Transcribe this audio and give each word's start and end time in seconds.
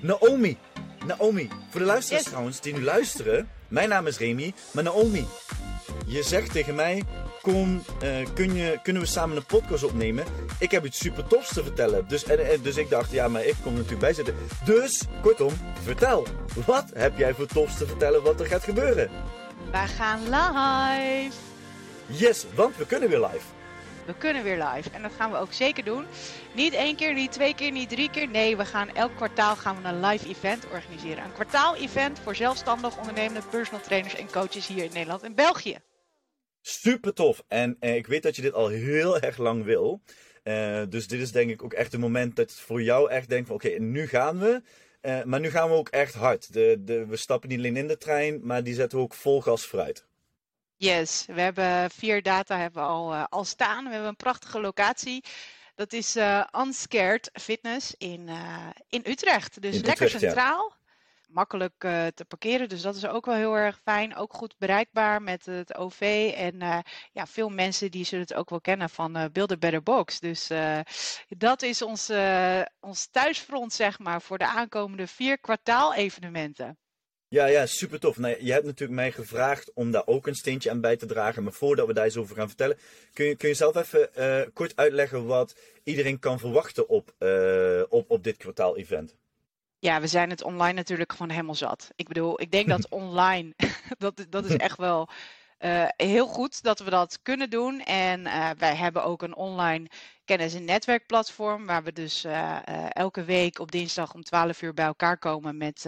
Naomi. 0.00 0.58
Naomi. 1.06 1.48
Voor 1.70 1.80
de 1.80 1.86
luisteraars 1.86 2.22
Yes. 2.22 2.30
trouwens 2.32 2.60
die 2.60 2.72
nu 2.74 2.82
luisteren. 2.84 3.48
Mijn 3.68 3.88
naam 3.88 4.06
is 4.06 4.18
Remy, 4.18 4.52
maar 4.70 4.84
Naomi. 4.84 5.26
Je 6.06 6.22
zegt 6.22 6.52
tegen 6.52 6.74
mij, 6.74 7.02
kom, 7.42 7.82
eh, 8.00 8.10
kun 8.34 8.54
je, 8.54 8.78
kunnen 8.82 9.02
we 9.02 9.08
samen 9.08 9.36
een 9.36 9.44
podcast 9.46 9.84
opnemen? 9.84 10.24
Ik 10.58 10.70
heb 10.70 10.84
iets 10.84 10.98
super 10.98 11.26
tofs 11.26 11.52
te 11.52 11.62
vertellen. 11.62 12.08
Dus, 12.08 12.24
en, 12.24 12.50
en- 12.50 12.62
dus 12.62 12.76
ik 12.76 12.90
dacht, 12.90 13.10
ja, 13.10 13.28
maar 13.28 13.44
ik 13.44 13.54
kom 13.62 13.72
er 13.72 13.78
natuurlijk 13.78 14.00
bij 14.00 14.12
zitten. 14.12 14.34
Dus, 14.64 15.02
kortom, 15.22 15.52
vertel. 15.82 16.26
Wat 16.66 16.84
heb 16.94 17.18
jij 17.18 17.34
voor 17.34 17.46
tofs 17.46 17.76
te 17.78 17.86
vertellen 17.86 18.22
wat 18.22 18.40
er 18.40 18.46
gaat 18.46 18.64
gebeuren? 18.64 19.10
Wij 19.70 19.86
gaan 19.88 20.20
live. 20.22 21.36
Yes, 22.06 22.44
want 22.54 22.76
we 22.76 22.86
kunnen 22.86 23.08
weer 23.08 23.20
live. 23.20 23.44
We 24.08 24.14
kunnen 24.18 24.42
weer 24.42 24.64
live. 24.64 24.90
En 24.90 25.02
dat 25.02 25.12
gaan 25.12 25.30
we 25.30 25.36
ook 25.36 25.52
zeker 25.52 25.84
doen. 25.84 26.04
Niet 26.54 26.72
één 26.72 26.96
keer, 26.96 27.14
niet 27.14 27.32
twee 27.32 27.54
keer, 27.54 27.70
niet 27.70 27.88
drie 27.88 28.10
keer. 28.10 28.28
Nee, 28.28 28.56
we 28.56 28.64
gaan 28.64 28.94
elk 28.94 29.16
kwartaal 29.16 29.56
gaan 29.56 29.82
we 29.82 29.88
een 29.88 30.00
live 30.00 30.28
event 30.28 30.66
organiseren. 30.70 31.24
Een 31.24 31.32
kwartaal-event 31.32 32.18
voor 32.18 32.34
zelfstandig 32.34 32.98
ondernemende 32.98 33.42
personal 33.50 33.80
trainers 33.80 34.14
en 34.14 34.30
coaches 34.30 34.66
hier 34.66 34.84
in 34.84 34.90
Nederland 34.92 35.22
en 35.22 35.34
België. 35.34 35.78
Super 36.60 37.14
tof. 37.14 37.44
En 37.48 37.76
eh, 37.80 37.96
ik 37.96 38.06
weet 38.06 38.22
dat 38.22 38.36
je 38.36 38.42
dit 38.42 38.52
al 38.52 38.68
heel 38.68 39.18
erg 39.18 39.36
lang 39.36 39.64
wil. 39.64 40.02
Eh, 40.42 40.82
dus 40.88 41.06
dit 41.06 41.20
is 41.20 41.32
denk 41.32 41.50
ik 41.50 41.62
ook 41.62 41.72
echt 41.72 41.92
een 41.92 42.00
moment 42.00 42.36
dat 42.36 42.50
het 42.50 42.60
voor 42.60 42.82
jou 42.82 43.10
echt 43.10 43.28
denkt 43.28 43.46
van 43.46 43.56
oké, 43.56 43.68
nu 43.68 44.06
gaan 44.06 44.38
we. 44.38 44.62
Eh, 45.00 45.22
maar 45.22 45.40
nu 45.40 45.50
gaan 45.50 45.68
we 45.68 45.74
ook 45.74 45.88
echt 45.88 46.14
hard. 46.14 46.52
De, 46.52 46.76
de, 46.80 47.06
we 47.06 47.16
stappen 47.16 47.48
niet 47.48 47.58
alleen 47.58 47.76
in 47.76 47.88
de 47.88 47.98
trein, 47.98 48.40
maar 48.42 48.62
die 48.62 48.74
zetten 48.74 48.98
we 48.98 49.04
ook 49.04 49.14
vol 49.14 49.40
gas 49.40 49.66
vooruit. 49.66 50.07
Yes, 50.80 51.24
we 51.26 51.40
hebben 51.40 51.90
vier 51.90 52.22
data 52.22 52.58
hebben 52.58 52.82
we 52.82 52.88
al, 52.88 53.12
eh, 53.12 53.24
al 53.28 53.44
staan. 53.44 53.84
We 53.84 53.90
hebben 53.90 54.08
een 54.08 54.16
prachtige 54.16 54.60
locatie. 54.60 55.24
Dat 55.74 55.92
is 55.92 56.16
eh 56.16 56.44
Unscared 56.52 57.30
Fitness 57.32 57.94
in, 57.96 58.28
eh, 58.28 58.66
in 58.88 59.02
Utrecht. 59.04 59.62
Dus 59.62 59.74
In 59.74 59.82
lekker 59.84 60.06
Utrecht, 60.06 60.22
ja. 60.24 60.28
centraal. 60.28 60.76
Makkelijk 61.28 61.74
te 62.14 62.24
parkeren, 62.28 62.68
dus 62.68 62.82
dat 62.82 62.96
is 62.96 63.06
ook 63.06 63.26
wel 63.26 63.34
heel 63.34 63.54
erg 63.56 63.80
fijn. 63.82 64.16
Ook 64.16 64.32
goed 64.32 64.54
bereikbaar 64.58 65.22
met 65.22 65.46
het 65.46 65.74
OV. 65.76 66.32
En 66.36 66.84
ja, 67.12 67.26
veel 67.26 67.48
mensen 67.48 67.90
die 67.90 68.04
zullen 68.04 68.24
het 68.24 68.34
ook 68.34 68.50
wel 68.50 68.60
kennen 68.60 68.90
van 68.90 69.12
Build 69.12 69.52
a 69.52 69.56
Better 69.56 69.82
Box. 69.82 70.20
Dus 70.20 70.50
dat 71.28 71.62
is 71.62 71.82
ons, 71.82 72.10
ons 72.80 73.06
thuisfront, 73.10 73.72
zeg 73.72 73.98
maar, 73.98 74.22
voor 74.22 74.38
de 74.38 74.46
aankomende 74.46 75.06
vier 75.06 75.38
kwartaal-evenementen. 75.38 76.78
Ja, 77.30 77.46
ja, 77.46 77.66
super 77.66 78.00
tof. 78.00 78.18
Nou, 78.18 78.44
je 78.44 78.52
hebt 78.52 78.64
natuurlijk 78.64 78.98
mij 78.98 79.12
gevraagd 79.12 79.72
om 79.74 79.90
daar 79.90 80.06
ook 80.06 80.26
een 80.26 80.34
steentje 80.34 80.70
aan 80.70 80.80
bij 80.80 80.96
te 80.96 81.06
dragen. 81.06 81.42
Maar 81.42 81.52
voordat 81.52 81.86
we 81.86 81.92
daar 81.92 82.04
eens 82.04 82.16
over 82.16 82.36
gaan 82.36 82.48
vertellen, 82.48 82.78
kun 83.12 83.26
je, 83.26 83.36
kun 83.36 83.48
je 83.48 83.54
zelf 83.54 83.76
even 83.76 84.14
eh, 84.14 84.46
kort 84.52 84.76
uitleggen 84.76 85.26
wat 85.26 85.54
iedereen 85.84 86.18
kan 86.18 86.38
verwachten 86.38 86.88
op, 86.88 87.14
eh, 87.18 87.82
op, 87.88 88.10
op 88.10 88.24
dit 88.24 88.36
kwartaal-event? 88.36 89.16
Ja, 89.78 90.00
we 90.00 90.06
zijn 90.06 90.30
het 90.30 90.42
online 90.42 90.72
natuurlijk 90.72 91.12
gewoon 91.12 91.30
helemaal 91.30 91.54
zat. 91.54 91.90
Ik 91.96 92.08
bedoel, 92.08 92.40
ik 92.40 92.50
denk 92.50 92.68
dat 92.68 92.88
online, 93.02 93.54
dat, 93.98 94.26
dat 94.28 94.44
is 94.44 94.56
echt 94.56 94.78
wel 94.78 95.08
eh, 95.58 95.88
heel 95.96 96.26
goed 96.26 96.62
dat 96.62 96.78
we 96.78 96.90
dat 96.90 97.18
kunnen 97.22 97.50
doen. 97.50 97.80
En 97.80 98.22
wij 98.58 98.76
hebben 98.76 99.04
ook 99.04 99.22
een 99.22 99.36
online 99.36 99.86
kennis- 100.24 100.54
en 100.54 100.64
netwerkplatform, 100.64 101.66
waar 101.66 101.82
we 101.82 101.92
dus 101.92 102.26
elke 102.88 103.24
week 103.24 103.58
op 103.58 103.70
dinsdag 103.70 104.14
om 104.14 104.22
12 104.22 104.62
uur 104.62 104.74
bij 104.74 104.86
elkaar 104.86 105.18
komen 105.18 105.56
met 105.56 105.86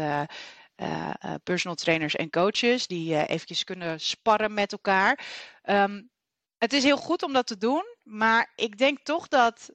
eh, 0.80 1.10
eh, 1.18 1.34
personal 1.44 1.76
trainers 1.76 2.16
en 2.16 2.30
coaches, 2.30 2.86
die 2.86 3.14
eh, 3.14 3.28
eventjes 3.28 3.64
kunnen 3.64 4.00
sparren 4.00 4.54
met 4.54 4.72
elkaar. 4.72 5.26
Ehm, 5.62 6.02
het 6.58 6.72
is 6.72 6.82
heel 6.82 6.96
goed 6.96 7.22
om 7.22 7.32
dat 7.32 7.46
te 7.46 7.58
doen, 7.58 7.84
maar 8.02 8.52
ik 8.56 8.78
denk 8.78 8.98
toch 9.02 9.28
dat 9.28 9.70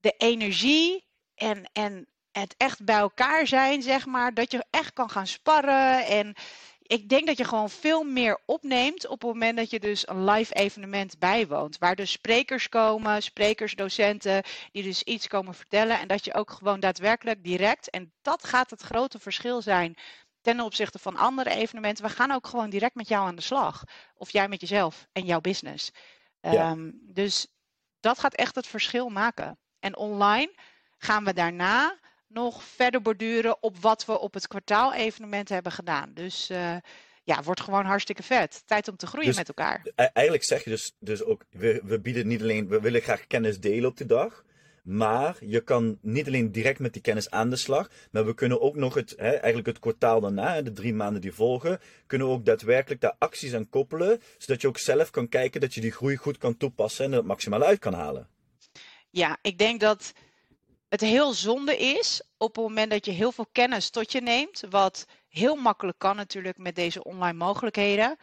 de 0.00 0.14
energie 0.18 1.06
en, 1.34 1.70
en 1.72 2.08
het 2.32 2.54
echt 2.56 2.84
bij 2.84 2.98
elkaar 2.98 3.46
zijn, 3.46 3.82
zeg 3.82 4.06
maar, 4.06 4.34
dat 4.34 4.50
je 4.50 4.64
echt 4.70 4.92
kan 4.92 5.10
gaan 5.10 5.26
sparren. 5.26 6.06
En 6.06 6.34
ik 6.86 7.08
denk 7.08 7.26
dat 7.26 7.36
je 7.36 7.44
gewoon 7.44 7.70
veel 7.70 8.02
meer 8.02 8.40
opneemt 8.46 9.06
op 9.06 9.22
het 9.22 9.30
moment 9.30 9.56
dat 9.56 9.70
je 9.70 9.80
dus 9.80 10.08
een 10.08 10.24
live 10.24 10.54
evenement 10.54 11.18
bijwoont. 11.18 11.78
Waar 11.78 11.96
dus 11.96 12.10
sprekers 12.10 12.68
komen, 12.68 13.22
sprekers, 13.22 13.74
docenten, 13.74 14.42
die 14.72 14.82
dus 14.82 15.02
iets 15.02 15.28
komen 15.28 15.54
vertellen. 15.54 16.00
En 16.00 16.08
dat 16.08 16.24
je 16.24 16.34
ook 16.34 16.50
gewoon 16.50 16.80
daadwerkelijk 16.80 17.44
direct, 17.44 17.90
en 17.90 18.12
dat 18.22 18.44
gaat 18.44 18.70
het 18.70 18.82
grote 18.82 19.18
verschil 19.18 19.62
zijn 19.62 19.96
ten 20.44 20.60
opzichte 20.60 20.98
van 20.98 21.16
andere 21.16 21.50
evenementen. 21.50 22.04
We 22.04 22.10
gaan 22.10 22.30
ook 22.30 22.46
gewoon 22.46 22.70
direct 22.70 22.94
met 22.94 23.08
jou 23.08 23.26
aan 23.26 23.36
de 23.36 23.42
slag. 23.42 23.82
Of 24.14 24.30
jij 24.30 24.48
met 24.48 24.60
jezelf 24.60 25.06
en 25.12 25.24
jouw 25.24 25.40
business. 25.40 25.90
Ja. 26.40 26.52
Ehm, 26.52 26.90
dus 26.94 27.46
dat 28.00 28.18
gaat 28.18 28.34
echt 28.34 28.54
het 28.54 28.66
verschil 28.66 29.08
maken. 29.08 29.58
En 29.80 29.96
online 29.96 30.54
gaan 30.98 31.24
we 31.24 31.32
daarna 31.32 31.98
nog 32.26 32.62
verder 32.62 33.02
borduren 33.02 33.62
op 33.62 33.78
wat 33.78 34.04
we 34.04 34.18
op 34.18 34.34
het 34.34 34.46
kwartaal-evenement 34.46 35.48
hebben 35.48 35.72
gedaan. 35.72 36.10
Dus 36.14 36.50
eh, 36.50 36.76
ja, 37.22 37.42
wordt 37.42 37.60
gewoon 37.60 37.84
hartstikke 37.84 38.22
vet. 38.22 38.62
Tijd 38.66 38.88
om 38.88 38.96
te 38.96 39.06
groeien 39.06 39.28
Dus- 39.28 39.36
met 39.36 39.48
elkaar. 39.48 39.80
E- 39.94 40.02
Eigenlijk 40.02 40.44
zeg 40.44 40.64
je 40.64 40.70
dus, 40.70 40.92
dus 40.98 41.22
ook, 41.22 41.44
we, 41.50 41.80
we 41.84 42.00
bieden 42.00 42.26
niet 42.26 42.40
alleen, 42.42 42.68
we 42.68 42.80
willen 42.80 43.00
graag 43.02 43.26
kennis 43.26 43.60
delen 43.60 43.90
op 43.90 43.96
de 43.96 44.06
dag. 44.06 44.44
Maar 44.84 45.36
je 45.40 45.60
kan 45.60 45.98
niet 46.00 46.26
alleen 46.26 46.52
direct 46.52 46.78
met 46.78 46.92
die 46.92 47.02
kennis 47.02 47.30
aan 47.30 47.50
de 47.50 47.56
slag, 47.56 47.90
maar 48.10 48.26
we 48.26 48.34
kunnen 48.34 48.60
ook 48.60 48.76
nog 48.76 48.94
het, 48.94 49.14
hè, 49.16 49.30
eigenlijk 49.30 49.66
het 49.66 49.78
kwartaal 49.78 50.20
daarna, 50.20 50.62
de 50.62 50.72
drie 50.72 50.94
maanden 50.94 51.20
die 51.20 51.32
volgen, 51.32 51.80
kunnen 52.06 52.26
we 52.26 52.32
ook 52.32 52.44
daadwerkelijk 52.44 53.00
daar 53.00 53.16
acties 53.18 53.54
aan 53.54 53.68
koppelen, 53.68 54.20
zodat 54.38 54.60
je 54.60 54.68
ook 54.68 54.78
zelf 54.78 55.10
kan 55.10 55.28
kijken 55.28 55.60
dat 55.60 55.74
je 55.74 55.80
die 55.80 55.92
groei 55.92 56.16
goed 56.16 56.38
kan 56.38 56.56
toepassen 56.56 57.04
en 57.04 57.10
er 57.10 57.16
het 57.16 57.26
maximale 57.26 57.64
uit 57.64 57.78
kan 57.78 57.94
halen. 57.94 58.28
Ja, 59.10 59.38
ik 59.42 59.58
denk 59.58 59.80
dat 59.80 60.12
het 60.88 61.00
heel 61.00 61.32
zonde 61.32 61.76
is 61.76 62.22
op 62.36 62.54
het 62.54 62.64
moment 62.64 62.90
dat 62.90 63.04
je 63.04 63.12
heel 63.12 63.32
veel 63.32 63.48
kennis 63.52 63.90
tot 63.90 64.12
je 64.12 64.20
neemt, 64.20 64.62
wat 64.70 65.06
heel 65.28 65.56
makkelijk 65.56 65.98
kan 65.98 66.16
natuurlijk 66.16 66.58
met 66.58 66.74
deze 66.74 67.04
online 67.04 67.38
mogelijkheden, 67.38 68.16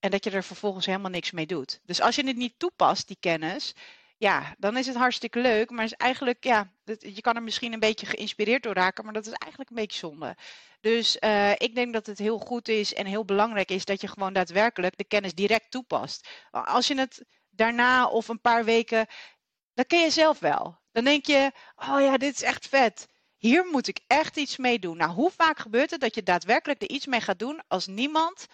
en 0.00 0.10
dat 0.10 0.24
je 0.24 0.30
er 0.30 0.42
vervolgens 0.42 0.86
helemaal 0.86 1.10
niks 1.10 1.30
mee 1.30 1.46
doet. 1.46 1.80
Dus 1.84 2.00
als 2.00 2.16
je 2.16 2.26
het 2.26 2.36
niet 2.36 2.54
toepast, 2.56 3.06
die 3.06 3.16
kennis, 3.20 3.74
ja, 4.16 4.54
dan 4.58 4.76
is 4.76 4.86
het 4.86 4.96
hartstikke 4.96 5.40
leuk, 5.40 5.70
maar 5.70 5.84
is 5.84 5.92
eigenlijk, 5.92 6.44
ja, 6.44 6.72
je 6.98 7.20
kan 7.20 7.36
er 7.36 7.42
misschien 7.42 7.72
een 7.72 7.80
beetje 7.80 8.06
geïnspireerd 8.06 8.62
door 8.62 8.74
raken, 8.74 9.04
maar 9.04 9.12
dat 9.12 9.26
is 9.26 9.32
eigenlijk 9.32 9.70
een 9.70 9.76
beetje 9.76 9.98
zonde. 9.98 10.36
Dus 10.80 11.18
eh, 11.18 11.52
ik 11.52 11.74
denk 11.74 11.92
dat 11.92 12.06
het 12.06 12.18
heel 12.18 12.38
goed 12.38 12.68
is 12.68 12.94
en 12.94 13.06
heel 13.06 13.24
belangrijk 13.24 13.70
is 13.70 13.84
dat 13.84 14.00
je 14.00 14.08
gewoon 14.08 14.32
daadwerkelijk 14.32 14.96
de 14.96 15.04
kennis 15.04 15.34
direct 15.34 15.70
toepast. 15.70 16.28
Als 16.50 16.86
je 16.86 16.98
het 16.98 17.24
daarna 17.50 18.06
of 18.06 18.28
een 18.28 18.40
paar 18.40 18.64
weken 18.64 19.06
dat 19.76 19.86
ken 19.86 20.00
je 20.00 20.10
zelf 20.10 20.38
wel. 20.38 20.78
Dan 20.92 21.04
denk 21.04 21.26
je, 21.26 21.52
oh 21.74 22.00
ja, 22.00 22.16
dit 22.16 22.34
is 22.34 22.42
echt 22.42 22.68
vet. 22.68 23.08
Hier 23.36 23.66
moet 23.66 23.88
ik 23.88 24.00
echt 24.06 24.36
iets 24.36 24.56
mee 24.56 24.78
doen. 24.78 24.96
Nou, 24.96 25.12
hoe 25.12 25.30
vaak 25.30 25.58
gebeurt 25.58 25.90
het 25.90 26.00
dat 26.00 26.14
je 26.14 26.22
daadwerkelijk 26.22 26.82
er 26.82 26.88
iets 26.88 27.06
mee 27.06 27.20
gaat 27.20 27.38
doen 27.38 27.62
als 27.68 27.86
niemand, 27.86 28.46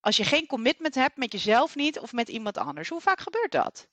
als 0.00 0.16
je 0.16 0.24
geen 0.24 0.46
commitment 0.46 0.94
hebt 0.94 1.16
met 1.16 1.32
jezelf 1.32 1.74
niet 1.74 1.98
of 1.98 2.12
met 2.12 2.28
iemand 2.28 2.58
anders? 2.58 2.88
Hoe 2.88 3.00
vaak 3.00 3.20
gebeurt 3.20 3.52
dat? 3.52 3.88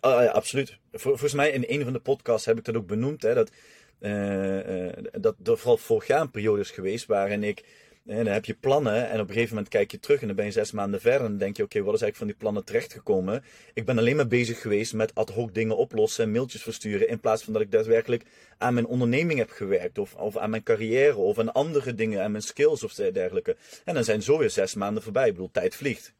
Ah, 0.00 0.30
absoluut. 0.32 0.78
Vol- 0.92 1.10
volgens 1.10 1.32
mij 1.32 1.50
in 1.50 1.64
een 1.66 1.84
van 1.84 1.92
de 1.92 1.98
podcasts 1.98 2.46
heb 2.46 2.58
ik 2.58 2.64
dat 2.64 2.76
ook 2.76 2.86
benoemd. 2.86 3.22
Hè, 3.22 3.34
dat, 3.34 3.50
eh, 3.98 4.86
eh, 4.88 4.92
dat 5.18 5.34
er 5.44 5.58
vooral 5.58 5.76
vorig 5.76 6.06
jaar 6.06 6.20
een 6.20 6.30
periode 6.30 6.60
is 6.60 6.70
geweest 6.70 7.06
waarin 7.06 7.42
ik. 7.44 7.64
eh, 8.06 8.16
dan 8.16 8.26
heb 8.26 8.44
je 8.44 8.54
plannen 8.54 9.08
en 9.08 9.20
op 9.20 9.28
een 9.28 9.34
gegeven 9.34 9.54
moment 9.54 9.72
kijk 9.72 9.90
je 9.90 10.00
terug 10.00 10.20
en 10.20 10.26
dan 10.26 10.36
ben 10.36 10.44
je 10.44 10.50
zes 10.50 10.72
maanden 10.72 11.00
verder. 11.00 11.20
En 11.20 11.28
dan 11.28 11.38
denk 11.38 11.56
je: 11.56 11.62
oké, 11.62 11.82
wat 11.82 11.94
is 11.94 12.00
eigenlijk 12.02 12.16
van 12.16 12.26
die 12.26 12.36
plannen 12.36 12.64
terechtgekomen? 12.64 13.44
Ik 13.74 13.84
ben 13.84 13.98
alleen 13.98 14.16
maar 14.16 14.26
bezig 14.26 14.60
geweest 14.60 14.94
met 14.94 15.14
ad 15.14 15.30
hoc 15.30 15.54
dingen 15.54 15.76
oplossen 15.76 16.24
en 16.24 16.30
mailtjes 16.30 16.62
versturen. 16.62 17.08
In 17.08 17.20
plaats 17.20 17.44
van 17.44 17.52
dat 17.52 17.62
ik 17.62 17.70
daadwerkelijk 17.70 18.24
aan 18.58 18.74
mijn 18.74 18.86
onderneming 18.86 19.38
heb 19.38 19.50
gewerkt. 19.50 19.98
Of, 19.98 20.14
of 20.14 20.36
aan 20.36 20.50
mijn 20.50 20.62
carrière 20.62 21.16
of 21.16 21.38
aan 21.38 21.52
andere 21.52 21.94
dingen, 21.94 22.22
aan 22.22 22.30
mijn 22.30 22.42
skills 22.42 22.84
of 22.84 22.94
dergelijke. 22.94 23.56
En 23.84 23.94
dan 23.94 24.04
zijn 24.04 24.22
zo 24.22 24.38
weer 24.38 24.50
zes 24.50 24.74
maanden 24.74 25.02
voorbij. 25.02 25.26
Ik 25.26 25.32
bedoel, 25.32 25.50
tijd 25.52 25.74
vliegt. 25.76 26.14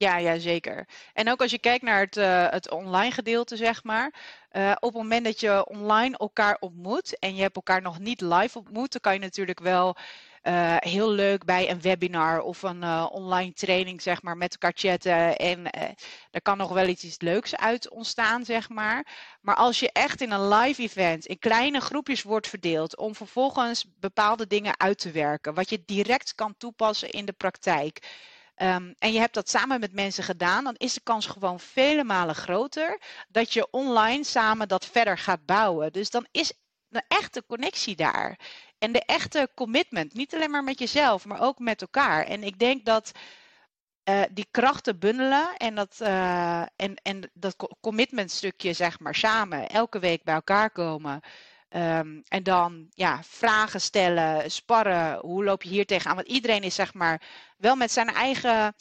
Ja, 0.00 0.16
ja, 0.16 0.38
zeker. 0.38 0.88
En 1.12 1.30
ook 1.30 1.40
als 1.40 1.50
je 1.50 1.58
kijkt 1.58 1.84
naar 1.84 2.00
het, 2.00 2.16
eh, 2.16 2.50
het 2.50 2.70
online 2.70 3.10
gedeelte, 3.10 3.56
zeg 3.56 3.84
maar. 3.84 4.14
eh, 4.50 4.70
op 4.74 4.92
het 4.92 5.02
moment 5.02 5.24
dat 5.24 5.40
je 5.40 5.66
online 5.66 6.16
elkaar 6.16 6.56
ontmoet 6.60 7.18
en 7.18 7.34
je 7.34 7.42
hebt 7.42 7.56
elkaar 7.56 7.82
nog 7.82 7.98
niet 7.98 8.20
live 8.20 8.58
ontmoet, 8.58 8.92
dan 8.92 9.00
kan 9.00 9.12
je 9.12 9.18
natuurlijk 9.18 9.60
wel 9.60 9.96
eh, 10.42 10.76
heel 10.78 11.10
leuk 11.10 11.44
bij 11.44 11.70
een 11.70 11.80
webinar 11.80 12.40
of 12.40 12.62
een 12.62 12.84
online 13.10 13.52
training, 13.52 14.02
zeg 14.02 14.22
maar, 14.22 14.36
met 14.36 14.52
elkaar 14.52 14.72
chatten. 14.74 15.36
En 15.36 15.70
er 16.30 16.42
kan 16.42 16.56
nog 16.56 16.72
wel 16.72 16.86
iets, 16.86 17.04
iets 17.04 17.20
leuks 17.20 17.56
uit 17.56 17.90
ontstaan, 17.90 18.44
zeg 18.44 18.68
maar. 18.68 19.06
Maar 19.40 19.54
als 19.54 19.80
je 19.80 19.90
echt 19.92 20.20
in 20.20 20.30
een 20.30 20.48
live 20.48 20.82
event 20.82 21.26
in 21.26 21.38
kleine 21.38 21.80
groepjes 21.80 22.22
wordt 22.22 22.48
verdeeld 22.48 22.96
om 22.96 23.14
vervolgens 23.14 23.84
bepaalde 24.00 24.46
dingen 24.46 24.78
uit 24.80 24.98
te 24.98 25.10
werken, 25.10 25.54
wat 25.54 25.70
je 25.70 25.82
direct 25.86 26.34
kan 26.34 26.54
toepassen 26.56 27.10
in 27.10 27.24
de 27.24 27.32
praktijk. 27.32 27.98
Ehm, 28.60 28.92
en 28.98 29.12
je 29.12 29.18
hebt 29.18 29.34
dat 29.34 29.48
samen 29.48 29.80
met 29.80 29.92
mensen 29.92 30.24
gedaan, 30.24 30.64
dan 30.64 30.74
is 30.76 30.94
de 30.94 31.00
kans 31.02 31.26
gewoon 31.26 31.60
vele 31.60 32.04
malen 32.04 32.34
groter 32.34 33.00
dat 33.28 33.52
je 33.52 33.70
online 33.70 34.24
samen 34.24 34.68
dat 34.68 34.86
verder 34.86 35.18
gaat 35.18 35.44
bouwen. 35.46 35.92
Dus 35.92 36.10
dan 36.10 36.26
is 36.30 36.52
de 36.88 37.02
echte 37.08 37.44
connectie 37.46 37.96
daar. 37.96 38.38
En 38.78 38.92
de 38.92 39.04
echte 39.04 39.50
commitment, 39.54 40.14
niet 40.14 40.34
alleen 40.34 40.50
maar 40.50 40.64
met 40.64 40.78
jezelf, 40.78 41.24
maar 41.24 41.40
ook 41.40 41.58
met 41.58 41.80
elkaar. 41.80 42.24
En 42.26 42.42
ik 42.42 42.58
denk 42.58 42.84
dat 42.84 43.12
eh, 44.02 44.22
die 44.30 44.46
krachten 44.50 44.98
bundelen 44.98 45.56
en 45.56 45.74
dat, 45.74 46.00
eh, 46.00 46.60
en, 46.60 46.94
en 47.02 47.30
dat 47.32 47.56
co- 47.56 47.76
commitment 47.80 48.30
stukje, 48.30 48.72
zeg 48.72 48.98
maar, 48.98 49.14
samen 49.14 49.68
elke 49.68 49.98
week 49.98 50.22
bij 50.24 50.34
elkaar 50.34 50.70
komen. 50.70 51.20
Ehm, 51.70 52.20
en 52.28 52.42
dan 52.42 52.86
ja, 52.90 53.22
vragen 53.22 53.80
stellen, 53.80 54.50
sparren. 54.50 55.18
Hoe 55.18 55.44
loop 55.44 55.62
je 55.62 55.68
hier 55.68 55.86
tegenaan? 55.86 56.16
Want 56.16 56.28
iedereen 56.28 56.62
is 56.62 56.74
zeg 56.74 56.94
maar 56.94 57.22
wel 57.56 57.76
met 57.76 57.90
zijn 57.90 58.08
eigen 58.08 58.74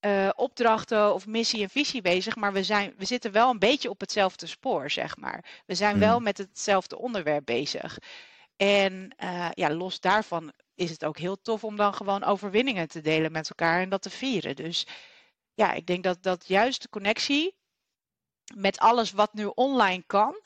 uh, 0.00 0.28
opdrachten 0.36 1.14
of 1.14 1.26
missie 1.26 1.62
en 1.62 1.70
visie 1.70 2.02
bezig, 2.02 2.36
maar 2.36 2.52
we, 2.52 2.62
zijn, 2.62 2.94
we 2.96 3.04
zitten 3.04 3.32
wel 3.32 3.50
een 3.50 3.58
beetje 3.58 3.90
op 3.90 4.00
hetzelfde 4.00 4.46
spoor, 4.46 4.90
zeg 4.90 5.16
maar. 5.16 5.62
We 5.66 5.74
zijn 5.74 5.98
wel 5.98 6.14
hmm. 6.14 6.22
met 6.22 6.38
hetzelfde 6.38 6.98
onderwerp 6.98 7.44
bezig. 7.44 7.98
En 8.56 9.14
uh, 9.22 9.48
ja, 9.54 9.70
los 9.70 10.00
daarvan 10.00 10.52
is 10.74 10.90
het 10.90 11.04
ook 11.04 11.18
heel 11.18 11.40
tof 11.42 11.64
om 11.64 11.76
dan 11.76 11.94
gewoon 11.94 12.24
overwinningen 12.24 12.88
te 12.88 13.00
delen 13.00 13.32
met 13.32 13.48
elkaar 13.48 13.80
en 13.80 13.88
dat 13.88 14.02
te 14.02 14.10
vieren. 14.10 14.56
Dus 14.56 14.86
ja, 15.54 15.72
ik 15.72 15.86
denk 15.86 16.04
dat, 16.04 16.22
dat 16.22 16.46
juist 16.46 16.82
de 16.82 16.88
connectie 16.88 17.54
met 18.54 18.78
alles 18.78 19.12
wat 19.12 19.34
nu 19.34 19.44
online 19.54 20.02
kan, 20.06 20.40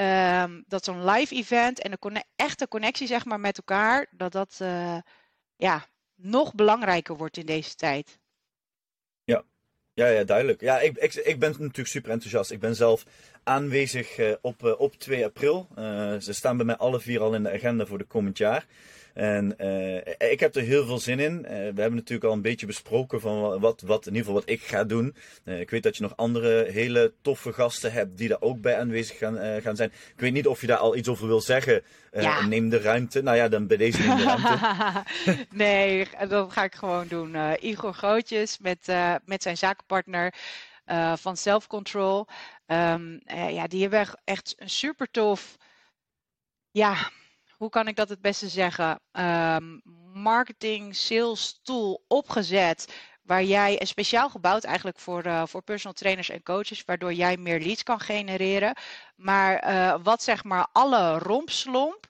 um, 0.00 0.64
dat 0.66 0.84
zo'n 0.84 1.04
live 1.04 1.34
event 1.34 1.80
en 1.80 1.90
de 1.90 2.24
echte 2.36 2.68
connectie 2.68 3.06
zeg 3.06 3.24
maar 3.24 3.40
met 3.40 3.56
elkaar, 3.56 4.06
dat 4.10 4.32
dat 4.32 4.58
uh, 4.62 4.98
ja, 5.56 5.86
nog 6.14 6.54
belangrijker 6.54 7.16
wordt 7.16 7.36
in 7.36 7.46
deze 7.46 7.74
tijd. 7.74 8.18
Ja, 9.24 9.42
ja, 9.92 10.06
ja 10.06 10.24
duidelijk. 10.24 10.60
Ja, 10.60 10.80
ik, 10.80 10.96
ik, 10.96 11.14
ik 11.14 11.38
ben 11.38 11.50
natuurlijk 11.50 11.88
super 11.88 12.10
enthousiast. 12.10 12.50
Ik 12.50 12.60
ben 12.60 12.76
zelf 12.76 13.04
aanwezig 13.42 14.18
uh, 14.18 14.34
op, 14.40 14.62
uh, 14.62 14.80
op 14.80 14.94
2 14.94 15.24
april. 15.24 15.68
ze 16.20 16.32
staan 16.32 16.56
bij 16.56 16.66
mij 16.66 16.76
alle 16.76 17.00
vier 17.00 17.20
al 17.20 17.34
in 17.34 17.42
de 17.42 17.52
agenda 17.52 17.86
voor 17.86 17.98
de 17.98 18.04
komend 18.04 18.38
jaar. 18.38 18.66
En 19.14 19.54
uh, 19.58 20.30
ik 20.30 20.40
heb 20.40 20.54
er 20.54 20.62
heel 20.62 20.86
veel 20.86 20.98
zin 20.98 21.18
in. 21.18 21.38
Uh, 21.38 21.48
we 21.48 21.80
hebben 21.80 21.94
natuurlijk 21.94 22.24
al 22.24 22.32
een 22.32 22.42
beetje 22.42 22.66
besproken 22.66 23.20
van 23.20 23.60
wat, 23.60 23.80
wat 23.80 24.06
in 24.06 24.12
ieder 24.14 24.26
geval 24.26 24.40
wat 24.40 24.50
ik 24.50 24.62
ga 24.62 24.84
doen. 24.84 25.14
Uh, 25.44 25.60
ik 25.60 25.70
weet 25.70 25.82
dat 25.82 25.96
je 25.96 26.02
nog 26.02 26.16
andere 26.16 26.66
hele 26.70 27.12
toffe 27.22 27.52
gasten 27.52 27.92
hebt 27.92 28.18
die 28.18 28.28
daar 28.28 28.40
ook 28.40 28.60
bij 28.60 28.78
aanwezig 28.78 29.18
gaan, 29.18 29.62
gaan 29.62 29.76
zijn. 29.76 29.92
Ik 30.14 30.20
weet 30.20 30.32
niet 30.32 30.46
of 30.46 30.60
je 30.60 30.66
daar 30.66 30.76
al 30.76 30.96
iets 30.96 31.08
over 31.08 31.26
wil 31.26 31.40
zeggen. 31.40 31.82
Ja. 32.12 32.46
Neem 32.46 32.68
de 32.68 32.80
ruimte. 32.80 33.22
Nou 33.22 33.36
ja, 33.36 33.48
dan 33.48 33.66
bij 33.66 33.76
deze 33.76 34.02
neem 34.02 34.16
de 34.16 34.22
ruimte. 34.22 35.46
nee, 35.50 36.08
dat 36.28 36.52
ga 36.52 36.64
ik 36.64 36.74
gewoon 36.74 37.06
doen. 37.08 37.36
Igor 37.60 37.94
Grootjes 37.94 38.58
met, 38.58 38.92
met 39.24 39.42
zijn 39.42 39.56
zakenpartner 39.56 40.34
van 41.14 41.36
Self 41.36 41.66
Control. 41.66 42.26
Um, 42.66 43.20
ja, 43.26 43.66
die 43.66 43.80
hebben 43.80 44.20
echt 44.24 44.54
een 44.58 44.70
super 44.70 45.10
tof 45.10 45.58
ja, 46.70 47.10
hoe 47.60 47.70
kan 47.70 47.88
ik 47.88 47.96
dat 47.96 48.08
het 48.08 48.20
beste 48.20 48.48
zeggen? 48.48 49.00
Um, 49.12 49.80
marketing, 50.12 50.96
sales 50.96 51.60
tool 51.62 52.04
opgezet. 52.08 52.94
Waar 53.22 53.44
jij 53.44 53.80
speciaal 53.82 54.28
gebouwd 54.28 54.64
eigenlijk 54.64 54.98
voor, 54.98 55.26
uh, 55.26 55.42
voor 55.46 55.62
personal 55.62 55.94
trainers 55.94 56.28
en 56.30 56.42
coaches, 56.42 56.84
waardoor 56.84 57.12
jij 57.12 57.36
meer 57.36 57.60
leads 57.60 57.82
kan 57.82 58.00
genereren. 58.00 58.76
Maar 59.16 59.70
uh, 59.70 59.94
wat 60.02 60.22
zeg 60.22 60.44
maar 60.44 60.66
alle 60.72 61.18
rompslomp 61.18 62.08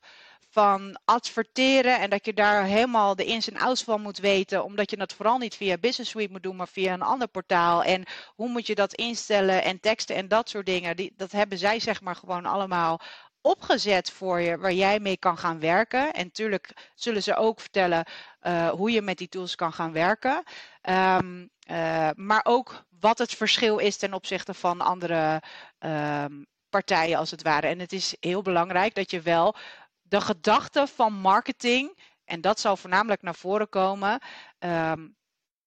van 0.50 0.98
adverteren 1.04 2.00
en 2.00 2.10
dat 2.10 2.24
je 2.24 2.34
daar 2.34 2.64
helemaal 2.64 3.16
de 3.16 3.24
ins 3.24 3.50
en 3.50 3.60
outs 3.60 3.82
van 3.82 4.00
moet 4.00 4.18
weten, 4.18 4.64
omdat 4.64 4.90
je 4.90 4.96
dat 4.96 5.12
vooral 5.12 5.38
niet 5.38 5.54
via 5.54 5.78
Business 5.78 6.10
Suite 6.10 6.32
moet 6.32 6.42
doen, 6.42 6.56
maar 6.56 6.68
via 6.68 6.92
een 6.92 7.02
ander 7.02 7.28
portaal. 7.28 7.84
En 7.84 8.04
hoe 8.26 8.48
moet 8.48 8.66
je 8.66 8.74
dat 8.74 8.94
instellen 8.94 9.62
en 9.62 9.80
teksten 9.80 10.16
en 10.16 10.28
dat 10.28 10.48
soort 10.48 10.66
dingen, 10.66 10.96
die, 10.96 11.12
dat 11.16 11.32
hebben 11.32 11.58
zij 11.58 11.80
zeg 11.80 12.00
maar 12.00 12.16
gewoon 12.16 12.46
allemaal 12.46 13.00
opgezet 13.40 14.10
voor 14.10 14.40
je 14.40 14.58
waar 14.58 14.72
jij 14.72 15.00
mee 15.00 15.16
kan 15.16 15.38
gaan 15.38 15.60
werken. 15.60 16.12
En 16.12 16.24
natuurlijk 16.24 16.90
zullen 16.94 17.22
ze 17.22 17.36
ook 17.36 17.60
vertellen 17.60 18.04
uh, 18.42 18.68
hoe 18.68 18.90
je 18.90 19.02
met 19.02 19.18
die 19.18 19.28
tools 19.28 19.54
kan 19.54 19.72
gaan 19.72 19.92
werken. 19.92 20.42
Um, 20.82 21.50
uh, 21.70 22.10
maar 22.14 22.40
ook 22.44 22.84
wat 23.00 23.18
het 23.18 23.34
verschil 23.34 23.78
is 23.78 23.96
ten 23.96 24.14
opzichte 24.14 24.54
van 24.54 24.80
andere 24.80 25.42
um, 25.78 26.46
partijen 26.68 27.18
als 27.18 27.30
het 27.30 27.42
ware. 27.42 27.66
En 27.66 27.78
het 27.78 27.92
is 27.92 28.16
heel 28.20 28.42
belangrijk 28.42 28.94
dat 28.94 29.10
je 29.10 29.20
wel 29.20 29.56
de 30.02 30.20
gedachte 30.20 30.86
van 30.86 31.12
marketing, 31.12 31.98
en 32.24 32.40
dat 32.40 32.60
zal 32.60 32.76
voornamelijk 32.76 33.22
naar 33.22 33.34
voren 33.34 33.68
komen, 33.68 34.20
um, 34.58 35.16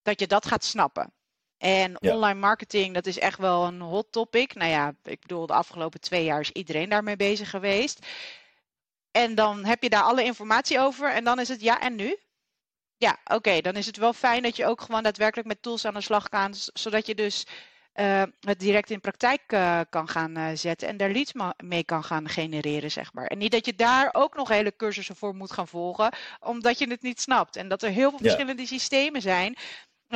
dat 0.01 0.19
je 0.19 0.27
dat 0.27 0.45
gaat 0.45 0.63
snappen. 0.63 1.13
En 1.63 2.01
online 2.01 2.39
marketing, 2.39 2.93
dat 2.93 3.05
is 3.05 3.19
echt 3.19 3.39
wel 3.39 3.63
een 3.63 3.81
hot 3.81 4.11
topic. 4.11 4.55
Nou 4.55 4.69
ja, 4.69 4.93
ik 5.03 5.21
bedoel, 5.21 5.45
de 5.45 5.53
afgelopen 5.53 6.01
twee 6.01 6.23
jaar 6.23 6.39
is 6.39 6.51
iedereen 6.51 6.89
daarmee 6.89 7.15
bezig 7.15 7.49
geweest. 7.49 8.05
En 9.11 9.35
dan 9.35 9.65
heb 9.65 9.83
je 9.83 9.89
daar 9.89 10.03
alle 10.03 10.23
informatie 10.23 10.79
over 10.79 11.11
en 11.11 11.23
dan 11.23 11.39
is 11.39 11.47
het 11.47 11.61
ja 11.61 11.81
en 11.81 11.95
nu? 11.95 12.17
Ja, 12.97 13.17
oké, 13.23 13.61
dan 13.61 13.75
is 13.75 13.85
het 13.85 13.97
wel 13.97 14.13
fijn 14.13 14.43
dat 14.43 14.55
je 14.55 14.65
ook 14.65 14.81
gewoon 14.81 15.03
daadwerkelijk 15.03 15.47
met 15.47 15.61
tools 15.61 15.85
aan 15.85 15.93
de 15.93 16.01
slag 16.01 16.27
gaat, 16.31 16.69
zodat 16.73 17.05
je 17.05 17.15
dus 17.15 17.45
uh, 17.95 18.23
het 18.39 18.59
direct 18.59 18.89
in 18.89 19.01
praktijk 19.01 19.41
uh, 19.47 19.79
kan 19.89 20.07
gaan 20.07 20.37
uh, 20.37 20.47
zetten 20.53 20.87
en 20.87 20.97
daar 20.97 21.11
leads 21.11 21.31
mee 21.63 21.83
kan 21.83 22.03
gaan 22.03 22.29
genereren, 22.29 22.91
zeg 22.91 23.13
maar. 23.13 23.25
En 23.25 23.37
niet 23.37 23.51
dat 23.51 23.65
je 23.65 23.75
daar 23.75 24.09
ook 24.11 24.35
nog 24.35 24.47
hele 24.47 24.75
cursussen 24.75 25.15
voor 25.15 25.35
moet 25.35 25.51
gaan 25.51 25.67
volgen, 25.67 26.13
omdat 26.39 26.79
je 26.79 26.89
het 26.89 27.01
niet 27.01 27.21
snapt. 27.21 27.55
En 27.55 27.67
dat 27.67 27.83
er 27.83 27.89
heel 27.89 28.09
veel 28.09 28.19
ja. 28.21 28.25
verschillende 28.25 28.65
systemen 28.65 29.21
zijn 29.21 29.57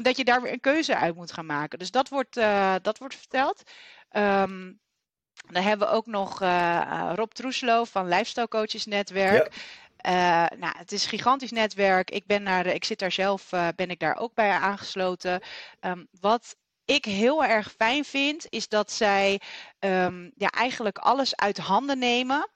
dat 0.03 0.17
je 0.17 0.23
daar 0.23 0.41
weer 0.41 0.51
een 0.51 0.59
keuze 0.59 0.95
uit 0.95 1.15
moet 1.15 1.31
gaan 1.31 1.45
maken. 1.45 1.79
Dus 1.79 1.91
dat 1.91 2.09
wordt, 2.09 2.37
uh, 2.37 2.75
dat 2.81 2.97
wordt 2.97 3.15
verteld. 3.15 3.63
Um, 4.11 4.79
dan 5.51 5.63
hebben 5.63 5.87
we 5.87 5.93
ook 5.93 6.05
nog 6.05 6.41
uh, 6.41 7.11
Rob 7.15 7.31
Troeslo 7.31 7.83
van 7.83 8.07
Lifestyle 8.07 8.47
Coaches 8.47 8.85
Netwerk. 8.85 9.53
Ja. 9.53 9.61
Uh, 10.51 10.57
nou, 10.59 10.77
het 10.77 10.91
is 10.91 11.03
een 11.03 11.09
gigantisch 11.09 11.51
netwerk. 11.51 12.11
Ik, 12.11 12.25
ben 12.25 12.43
naar 12.43 12.63
de, 12.63 12.73
ik 12.73 12.85
zit 12.85 12.99
daar 12.99 13.11
zelf, 13.11 13.49
ben 13.75 13.89
ik 13.89 13.99
daar 13.99 14.15
ook 14.15 14.33
bij 14.33 14.51
aangesloten. 14.51 15.41
Um, 15.81 16.07
wat 16.19 16.55
ik 16.85 17.05
heel 17.05 17.45
erg 17.45 17.71
fijn 17.71 18.05
vind, 18.05 18.45
is 18.49 18.67
dat 18.67 18.91
zij 18.91 19.41
um, 19.79 20.31
ja, 20.35 20.49
eigenlijk 20.49 20.97
alles 20.97 21.35
uit 21.35 21.57
handen 21.57 21.99
nemen. 21.99 22.49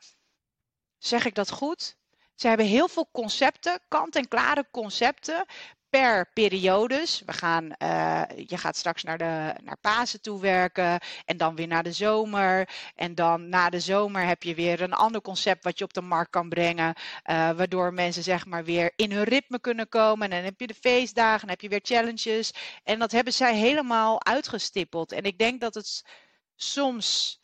Zeg 0.98 1.26
ik 1.26 1.36
dat 1.36 1.52
goed? 1.52 1.98
Ze 2.36 2.48
hebben 2.48 2.66
heel 2.66 2.88
veel 2.88 3.10
concepten, 3.12 3.80
kant-en-klare 3.88 4.68
concepten, 4.72 5.46
per 5.92 6.30
periodes. 6.34 7.22
We 7.26 7.34
gaan, 7.34 7.64
uh, 7.84 8.22
je 8.46 8.58
gaat 8.58 8.76
straks 8.76 9.04
naar, 9.04 9.18
de, 9.18 9.56
naar 9.64 9.78
Pasen 9.82 10.22
toe 10.22 10.42
werken 10.42 11.00
en 11.26 11.38
dan 11.38 11.56
weer 11.56 11.68
naar 11.68 11.84
de 11.84 11.92
zomer. 11.92 12.70
En 12.96 13.16
dan 13.16 13.50
na 13.50 13.70
de 13.70 13.80
zomer 13.80 14.26
heb 14.26 14.44
je 14.44 14.56
weer 14.56 14.82
een 14.82 14.94
ander 14.94 15.22
concept 15.22 15.64
wat 15.64 15.78
je 15.78 15.84
op 15.84 15.94
de 15.94 16.02
markt 16.02 16.30
kan 16.30 16.50
brengen. 16.50 16.96
Uh, 16.96 17.52
waardoor 17.52 17.94
mensen 17.94 18.24
zeg 18.24 18.46
maar 18.46 18.64
weer 18.64 18.92
in 18.96 19.12
hun 19.12 19.24
ritme 19.24 19.60
kunnen 19.60 19.90
komen. 19.90 20.24
En 20.24 20.36
dan 20.36 20.44
heb 20.44 20.60
je 20.60 20.68
de 20.68 20.74
feestdagen, 20.74 21.40
dan 21.40 21.50
heb 21.50 21.62
je 21.62 21.70
weer 21.70 21.84
challenges. 21.84 22.54
En 22.84 23.00
dat 23.00 23.12
hebben 23.12 23.34
zij 23.34 23.56
helemaal 23.56 24.26
uitgestippeld. 24.26 25.12
En 25.12 25.24
ik 25.24 25.38
denk 25.38 25.62
dat 25.62 25.74
het 25.74 26.06
soms, 26.56 27.40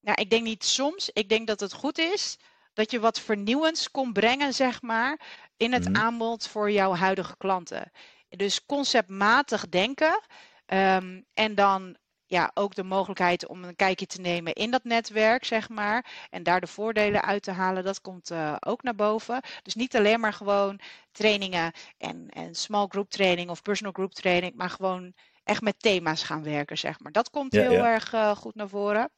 nou 0.00 0.20
ik 0.20 0.30
denk 0.30 0.44
niet 0.44 0.64
soms, 0.64 1.10
ik 1.12 1.28
denk 1.28 1.46
dat 1.46 1.60
het 1.60 1.72
goed 1.72 1.98
is 1.98 2.38
dat 2.74 2.90
je 2.90 3.00
wat 3.00 3.20
vernieuwends 3.20 3.90
kon 3.90 4.12
brengen, 4.12 4.54
zeg 4.54 4.82
maar 4.82 5.20
in 5.56 5.72
het 5.72 5.88
mm. 5.88 5.96
aanbod 5.96 6.46
voor 6.46 6.70
jouw 6.70 6.94
huidige 6.94 7.36
klanten. 7.36 7.90
Dus 8.28 8.66
conceptmatig 8.66 9.68
denken 9.68 10.20
um, 10.66 11.24
en 11.34 11.54
dan 11.54 11.96
ja, 12.32 12.50
ook 12.54 12.74
de 12.74 12.82
mogelijkheid 12.82 13.46
om 13.46 13.64
een 13.64 13.76
kijkje 13.76 14.06
te 14.06 14.20
nemen 14.20 14.52
in 14.52 14.70
dat 14.70 14.84
netwerk, 14.84 15.44
zeg 15.44 15.68
maar. 15.68 16.26
En 16.30 16.42
daar 16.42 16.60
de 16.60 16.66
voordelen 16.66 17.22
uit 17.22 17.42
te 17.42 17.50
halen, 17.50 17.84
dat 17.84 18.00
komt 18.00 18.30
uh, 18.30 18.56
ook 18.60 18.82
naar 18.82 18.94
boven. 18.94 19.40
Dus 19.62 19.74
niet 19.74 19.96
alleen 19.96 20.20
maar 20.20 20.32
gewoon 20.32 20.80
trainingen 21.10 21.72
en, 21.98 22.28
en 22.28 22.54
small 22.54 22.86
group 22.88 23.10
training 23.10 23.50
of 23.50 23.62
personal 23.62 23.92
group 23.92 24.12
training, 24.12 24.54
maar 24.54 24.70
gewoon 24.70 25.14
echt 25.44 25.62
met 25.62 25.80
thema's 25.80 26.22
gaan 26.22 26.42
werken, 26.42 26.78
zeg 26.78 27.00
maar. 27.00 27.12
Dat 27.12 27.30
komt 27.30 27.52
ja, 27.52 27.60
heel 27.60 27.72
ja. 27.72 27.92
erg 27.92 28.12
uh, 28.12 28.36
goed 28.36 28.54
naar 28.54 28.68
voren. 28.68 29.10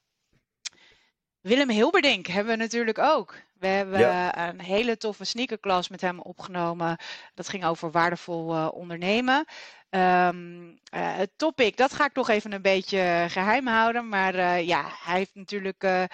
Willem 1.45 1.71
Hilberdink 1.71 2.27
hebben 2.27 2.53
we 2.53 2.59
natuurlijk 2.59 2.99
ook. 2.99 3.35
We 3.59 3.67
hebben 3.67 3.99
ja. 3.99 4.49
een 4.49 4.61
hele 4.61 4.97
toffe 4.97 5.25
sneakerklas 5.25 5.89
met 5.89 6.01
hem 6.01 6.21
opgenomen. 6.21 6.97
Dat 7.35 7.49
ging 7.49 7.65
over 7.65 7.91
waardevol 7.91 8.55
uh, 8.55 8.69
ondernemen. 8.73 9.45
Um, 9.91 10.69
uh, 10.69 10.77
het 10.91 11.31
topic, 11.37 11.77
dat 11.77 11.93
ga 11.93 12.05
ik 12.05 12.13
toch 12.13 12.29
even 12.29 12.53
een 12.53 12.63
beetje 12.63 13.27
geheim 13.29 13.67
houden. 13.67 14.09
Maar 14.09 14.35
uh, 14.35 14.67
ja, 14.67 14.85
hij 15.05 15.19
heeft 15.19 15.35
natuurlijk 15.35 16.09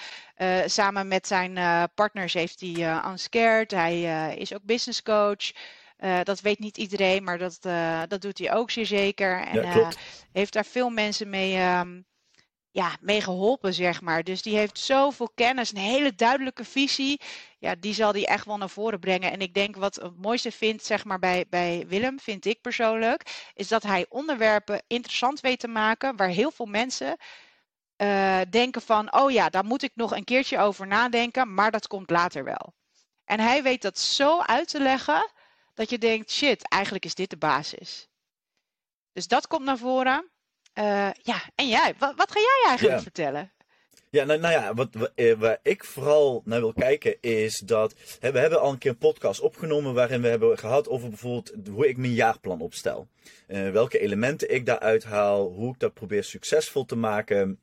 samen 0.67 1.09
met 1.09 1.27
zijn 1.27 1.59
partners 1.95 2.33
heeft 2.33 2.61
hij 2.61 3.03
Unscared. 3.11 3.71
Hij 3.71 4.35
is 4.37 4.55
ook 4.55 4.63
business 4.63 5.03
coach. 5.03 5.53
dat 6.23 6.41
weet 6.41 6.59
niet 6.59 6.77
iedereen, 6.77 7.25
maar 7.25 7.39
dat, 7.39 7.59
dat 8.09 8.21
doet 8.21 8.39
hij 8.39 8.55
ook 8.55 8.71
zeer 8.71 8.87
zeker. 8.87 9.41
En 9.41 9.63
ja, 9.63 9.89
heeft 10.33 10.53
daar 10.53 10.65
veel 10.65 10.91
mensen 10.91 11.31
mee 11.31 11.79
um, 11.79 12.09
ja, 12.71 12.97
mee 13.00 13.21
geholpen, 13.21 13.75
zeg 13.75 14.00
maar. 14.00 14.25
Dus 14.25 14.43
die 14.43 14.57
heeft 14.57 14.79
zoveel 14.79 15.31
kennis, 15.35 15.71
een 15.71 15.79
hele 15.79 16.15
duidelijke 16.15 16.65
visie. 16.65 17.21
Ja, 17.59 17.75
die 17.75 17.95
zal 17.95 18.12
die 18.12 18.27
echt 18.27 18.45
wel 18.45 18.57
naar 18.57 18.71
voren 18.71 19.00
brengen. 19.00 19.33
En 19.33 19.41
ik 19.41 19.55
denk 19.55 19.77
wat 19.77 19.95
het 19.95 20.17
mooiste 20.17 20.53
vindt, 20.53 20.85
zeg 20.85 21.05
maar, 21.05 21.19
bij, 21.19 21.47
bij 21.49 21.85
Willem, 21.89 22.21
vind 22.21 22.45
ik 22.45 22.61
persoonlijk, 22.61 23.50
is 23.55 23.69
dat 23.69 23.83
hij 23.83 24.07
onderwerpen 24.09 24.83
interessant 24.87 25.41
weet 25.41 25.61
te 25.61 25.69
maken 25.69 26.17
waar 26.17 26.29
heel 26.29 26.50
veel 26.50 26.67
mensen 26.67 27.17
uh, 27.97 28.41
denken 28.50 28.83
van, 28.83 29.15
oh 29.15 29.31
ja, 29.31 29.49
daar 29.49 29.65
moet 29.65 29.83
ik 29.83 29.93
nog 29.95 30.17
een 30.17 30.25
keertje 30.25 30.59
over 30.59 30.87
nadenken, 30.87 31.55
maar 31.55 31.71
dat 31.71 31.87
komt 31.87 32.11
later 32.11 32.45
wel. 32.45 32.75
En 33.25 33.41
hij 33.41 33.62
weet 33.62 33.83
dat 33.83 33.99
zo 33.99 34.41
uit 34.41 34.69
te 34.69 34.81
leggen 34.81 35.31
dat 35.75 35.91
je 35.91 35.99
denkt, 35.99 36.31
shit, 36.31 36.69
eigenlijk 36.69 37.05
is 37.05 37.15
dit 37.15 37.31
de 37.31 37.37
basis. 37.37 38.09
Dus 39.12 39.27
dat 39.27 39.47
komt 39.47 39.65
naar 39.65 39.79
voren. 39.79 40.31
Uh, 40.81 41.11
ja, 41.23 41.43
en 41.55 41.69
jij, 41.69 41.95
wat, 41.99 42.15
wat, 42.17 42.31
ga 42.31 42.41
jij 42.41 42.63
eigenlijk 42.67 42.97
ja. 42.97 43.03
vertellen? 43.03 43.51
Ja, 44.11 44.25
nou, 44.25 44.41
nou 44.41 44.53
ja, 44.53 44.75
wat, 44.75 44.89
eh, 45.15 45.39
waar 45.39 45.59
ik 45.63 45.85
vooral 45.85 46.43
naar 46.45 46.61
wil 46.61 46.73
kijken 46.73 47.17
is 47.21 47.63
dat. 47.65 47.95
Hè, 48.21 48.33
we 48.33 48.39
hebben 48.39 48.61
al 48.61 48.73
een 48.73 48.79
keer 48.79 48.91
een 48.91 48.99
podcast 48.99 49.41
opgenomen 49.41 49.95
waarin 49.95 50.23
we 50.23 50.29
hebben 50.29 50.59
gehad 50.59 50.89
over 50.89 51.09
bijvoorbeeld 51.09 51.53
hoe 51.71 51.89
ik 51.89 51.97
mijn 51.97 52.13
jaarplan 52.13 52.61
opstel. 52.61 53.09
Uh, 53.49 53.71
welke 53.71 53.99
elementen 53.99 54.55
ik 54.55 54.67
daaruit 54.67 55.05
haal, 55.05 55.53
hoe 55.53 55.73
ik 55.73 55.81
dat 55.81 55.95
probeer 55.95 56.25
succesvol 56.25 56.85
te 56.85 56.97
maken 56.97 57.59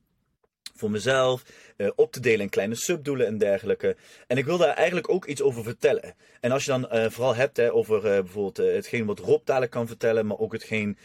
voor 0.76 0.92
mezelf, 0.92 1.44
uh, 1.78 1.90
op 1.96 2.12
te 2.12 2.20
delen 2.20 2.42
in 2.42 2.50
kleine 2.50 2.76
subdoelen 2.76 3.28
en 3.28 3.38
dergelijke. 3.38 3.96
En 4.28 4.38
ik 4.38 4.46
wil 4.46 4.58
daar 4.58 4.74
eigenlijk 4.74 5.10
ook 5.10 5.26
iets 5.26 5.42
over 5.42 5.64
vertellen. 5.64 6.16
En 6.40 6.52
als 6.52 6.66
je 6.66 6.72
dan 6.72 6.88
uh, 6.92 7.10
vooral 7.10 7.36
hebt 7.36 7.58
hè, 7.58 7.74
over 7.74 8.02
bijvoorbeeld 8.02 8.58
hetgeen 8.58 9.06
wat 9.06 9.20
Rob 9.20 9.46
dadelijk 9.46 9.72
kan 9.72 9.88
vertellen, 9.88 10.26
maar 10.26 10.40
ook 10.40 10.54
hetgeen 10.54 10.98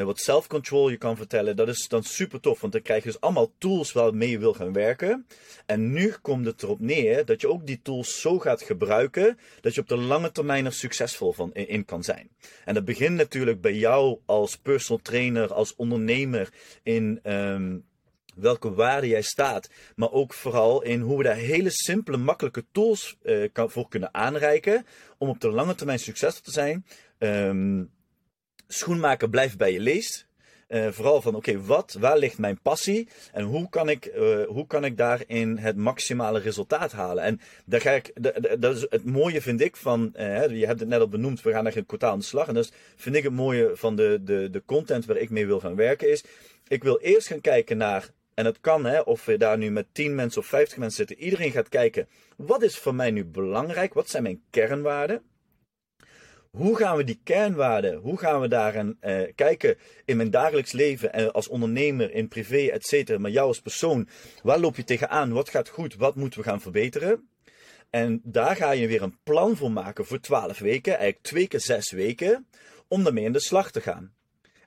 wat 0.00 0.18
self-control 0.18 0.88
je 0.88 0.96
kan 0.96 1.16
vertellen, 1.16 1.56
dat 1.56 1.68
is 1.68 1.88
dan 1.88 2.02
super 2.02 2.40
tof. 2.40 2.60
Want 2.60 2.72
dan 2.72 2.82
krijg 2.82 3.02
je 3.02 3.10
dus 3.10 3.20
allemaal 3.20 3.52
tools 3.58 3.92
waarmee 3.92 4.30
je 4.30 4.38
wil 4.38 4.54
gaan 4.54 4.72
werken. 4.72 5.26
En 5.66 5.92
nu 5.92 6.14
komt 6.22 6.46
het 6.46 6.62
erop 6.62 6.80
neer 6.80 7.24
dat 7.24 7.40
je 7.40 7.48
ook 7.48 7.66
die 7.66 7.80
tools 7.82 8.20
zo 8.20 8.38
gaat 8.38 8.62
gebruiken, 8.62 9.38
dat 9.60 9.74
je 9.74 9.80
op 9.80 9.88
de 9.88 9.96
lange 9.96 10.32
termijn 10.32 10.64
er 10.64 10.72
succesvol 10.72 11.32
van 11.32 11.54
in, 11.54 11.84
kan 11.84 12.04
zijn. 12.04 12.28
En 12.64 12.74
dat 12.74 12.84
begint 12.84 13.16
natuurlijk 13.16 13.60
bij 13.60 13.74
jou 13.74 14.18
als 14.26 14.56
personal 14.56 15.02
trainer, 15.02 15.52
als 15.52 15.76
ondernemer 15.76 16.48
in. 16.82 17.20
Um, 17.24 17.84
welke 18.34 18.74
waarde 18.74 19.08
jij 19.08 19.22
staat, 19.22 19.70
maar 19.96 20.12
ook 20.12 20.34
vooral 20.34 20.82
in 20.82 21.00
hoe 21.00 21.16
we 21.16 21.22
daar 21.22 21.36
hele 21.36 21.70
simpele, 21.70 22.16
makkelijke 22.16 22.64
tools 22.72 23.16
uh, 23.22 23.48
kan, 23.52 23.70
voor 23.70 23.88
kunnen 23.88 24.14
aanreiken 24.14 24.86
om 25.18 25.28
op 25.28 25.40
de 25.40 25.50
lange 25.50 25.74
termijn 25.74 25.98
succesvol 25.98 26.42
te 26.42 26.50
zijn. 26.50 26.86
Um, 27.18 27.90
schoenmaker 28.72 29.28
blijft 29.28 29.56
bij 29.56 29.72
je 29.72 29.80
leest. 29.80 30.26
Uh, 30.68 30.88
vooral 30.88 31.22
van 31.22 31.34
oké, 31.34 31.60
wat, 31.60 31.96
waar 32.00 32.18
ligt 32.18 32.38
mijn 32.38 32.60
passie 32.62 33.08
en 33.32 33.44
hoe 33.44 33.68
kan 33.68 33.88
ik, 33.88 34.12
uh, 34.16 34.44
hoe 34.46 34.66
kan 34.66 34.84
ik 34.84 34.96
daarin 34.96 35.56
het 35.56 35.76
maximale 35.76 36.38
resultaat 36.38 36.92
halen? 36.92 37.24
En 37.24 37.40
daar 37.64 37.80
ga 37.80 37.90
ik, 37.90 38.12
dat 38.60 38.76
is 38.76 38.86
het 38.88 39.04
mooie 39.04 39.40
vind 39.40 39.60
ik 39.60 39.76
van, 39.76 40.12
uh, 40.16 40.48
je 40.48 40.66
hebt 40.66 40.80
het 40.80 40.88
net 40.88 41.00
al 41.00 41.08
benoemd, 41.08 41.42
we 41.42 41.50
gaan 41.50 41.64
naar 41.64 41.76
een 41.76 41.86
kwartaal 41.86 42.12
aan 42.12 42.18
de 42.18 42.24
slag. 42.24 42.48
En 42.48 42.54
dat 42.54 42.64
is, 42.64 42.72
vind 42.96 43.16
ik 43.16 43.22
het 43.22 43.32
mooie 43.32 43.70
van 43.74 43.96
de, 43.96 44.20
de, 44.22 44.50
de 44.50 44.62
content 44.66 45.04
waar 45.04 45.16
ik 45.16 45.30
mee 45.30 45.46
wil 45.46 45.60
gaan 45.60 45.76
werken 45.76 46.10
is, 46.10 46.24
ik 46.68 46.82
wil 46.82 46.98
eerst 46.98 47.26
gaan 47.26 47.40
kijken 47.40 47.76
naar 47.76 48.10
en 48.34 48.44
het 48.44 48.60
kan, 48.60 48.84
hè, 48.84 49.00
of 49.00 49.24
we 49.24 49.36
daar 49.36 49.58
nu 49.58 49.70
met 49.70 49.86
10 49.92 50.14
mensen 50.14 50.40
of 50.40 50.46
50 50.46 50.78
mensen 50.78 51.06
zitten. 51.06 51.24
Iedereen 51.24 51.50
gaat 51.50 51.68
kijken, 51.68 52.08
wat 52.36 52.62
is 52.62 52.78
voor 52.78 52.94
mij 52.94 53.10
nu 53.10 53.24
belangrijk? 53.24 53.94
Wat 53.94 54.10
zijn 54.10 54.22
mijn 54.22 54.42
kernwaarden? 54.50 55.22
Hoe 56.56 56.76
gaan 56.76 56.96
we 56.96 57.04
die 57.04 57.20
kernwaarden, 57.24 57.96
hoe 57.96 58.18
gaan 58.18 58.40
we 58.40 58.48
daarin 58.48 58.96
eh, 59.00 59.20
kijken 59.34 59.76
in 60.04 60.16
mijn 60.16 60.30
dagelijks 60.30 60.72
leven 60.72 61.12
en 61.12 61.32
als 61.32 61.48
ondernemer, 61.48 62.14
in 62.14 62.28
privé, 62.28 62.66
et 62.66 62.86
cetera, 62.86 63.18
maar 63.18 63.30
jou 63.30 63.46
als 63.46 63.60
persoon, 63.60 64.08
waar 64.42 64.58
loop 64.58 64.76
je 64.76 64.84
tegenaan, 64.84 65.32
wat 65.32 65.48
gaat 65.48 65.68
goed, 65.68 65.94
wat 65.94 66.14
moeten 66.14 66.40
we 66.40 66.44
gaan 66.44 66.60
verbeteren? 66.60 67.28
En 67.90 68.20
daar 68.24 68.56
ga 68.56 68.70
je 68.70 68.86
weer 68.86 69.02
een 69.02 69.18
plan 69.22 69.56
voor 69.56 69.72
maken 69.72 70.06
voor 70.06 70.20
12 70.20 70.58
weken, 70.58 70.92
eigenlijk 70.92 71.24
twee 71.24 71.48
keer 71.48 71.60
zes 71.60 71.90
weken, 71.90 72.46
om 72.88 73.04
daarmee 73.04 73.24
in 73.24 73.32
de 73.32 73.40
slag 73.40 73.70
te 73.70 73.80
gaan. 73.80 74.12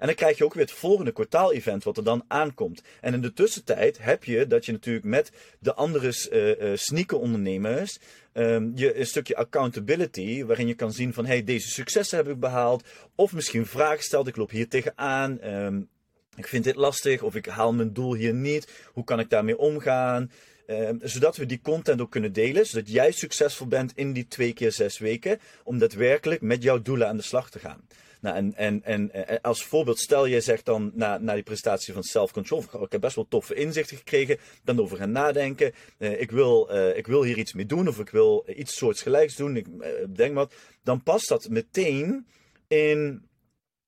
En 0.05 0.11
dan 0.11 0.19
krijg 0.19 0.37
je 0.37 0.43
ook 0.43 0.53
weer 0.53 0.63
het 0.63 0.71
volgende 0.71 1.11
kwartaal-event 1.11 1.83
wat 1.83 1.97
er 1.97 2.03
dan 2.03 2.23
aankomt. 2.27 2.81
En 3.01 3.13
in 3.13 3.21
de 3.21 3.33
tussentijd 3.33 3.97
heb 4.01 4.23
je 4.23 4.47
dat 4.47 4.65
je 4.65 4.71
natuurlijk 4.71 5.05
met 5.05 5.31
de 5.59 5.73
andere 5.73 6.27
uh, 6.31 6.71
uh, 6.71 6.77
sneaker-ondernemers 6.77 7.99
um, 8.33 8.71
je 8.75 8.99
een 8.99 9.05
stukje 9.05 9.35
accountability, 9.35 10.43
waarin 10.43 10.67
je 10.67 10.73
kan 10.73 10.91
zien 10.91 11.13
van 11.13 11.25
hey, 11.25 11.43
deze 11.43 11.69
successen 11.69 12.17
heb 12.17 12.27
ik 12.27 12.39
behaald. 12.39 12.87
Of 13.15 13.33
misschien 13.33 13.65
vragen 13.65 14.03
stelt, 14.03 14.27
ik 14.27 14.35
loop 14.35 14.49
hier 14.49 14.69
tegenaan. 14.69 15.47
Um, 15.47 15.89
ik 16.35 16.47
vind 16.47 16.63
dit 16.63 16.75
lastig 16.75 17.21
of 17.21 17.35
ik 17.35 17.45
haal 17.45 17.73
mijn 17.73 17.93
doel 17.93 18.13
hier 18.13 18.33
niet. 18.33 18.71
Hoe 18.93 19.03
kan 19.03 19.19
ik 19.19 19.29
daarmee 19.29 19.57
omgaan? 19.57 20.31
Um, 20.67 20.99
zodat 21.03 21.37
we 21.37 21.45
die 21.45 21.61
content 21.61 22.01
ook 22.01 22.11
kunnen 22.11 22.33
delen, 22.33 22.65
zodat 22.65 22.89
jij 22.89 23.11
succesvol 23.11 23.67
bent 23.67 23.91
in 23.95 24.13
die 24.13 24.27
twee 24.27 24.53
keer 24.53 24.71
zes 24.71 24.97
weken, 24.97 25.39
om 25.63 25.77
daadwerkelijk 25.77 26.41
met 26.41 26.63
jouw 26.63 26.81
doelen 26.81 27.07
aan 27.07 27.17
de 27.17 27.23
slag 27.23 27.49
te 27.49 27.59
gaan. 27.59 27.87
Nou, 28.25 28.37
en, 28.37 28.53
en, 28.55 28.83
en, 28.83 29.27
en, 29.27 29.41
als 29.41 29.63
voorbeeld, 29.63 29.99
stel 29.99 30.25
je 30.25 30.41
zegt 30.41 30.65
dan 30.65 30.91
na, 30.93 31.17
na 31.17 31.33
die 31.33 31.43
presentatie 31.43 31.93
van 31.93 32.03
self-control, 32.03 32.59
ik 32.59 32.91
heb 32.91 33.01
best 33.01 33.15
wel 33.15 33.27
toffe 33.29 33.53
inzichten 33.53 33.97
gekregen, 33.97 34.37
dan 34.63 34.79
over 34.79 34.97
gaan 34.97 35.11
nadenken, 35.11 35.73
uh, 35.97 36.21
ik, 36.21 36.31
wil, 36.31 36.69
uh, 36.71 36.97
ik 36.97 37.07
wil 37.07 37.23
hier 37.23 37.37
iets 37.37 37.53
mee 37.53 37.65
doen 37.65 37.87
of 37.87 37.99
ik 37.99 38.09
wil 38.09 38.45
iets 38.55 38.77
soortgelijks 38.77 39.35
doen, 39.35 39.55
ik 39.55 39.67
denk 40.15 40.35
wat, 40.35 40.53
dan 40.83 41.03
past 41.03 41.27
dat 41.27 41.49
meteen 41.49 42.27
in 42.67 43.27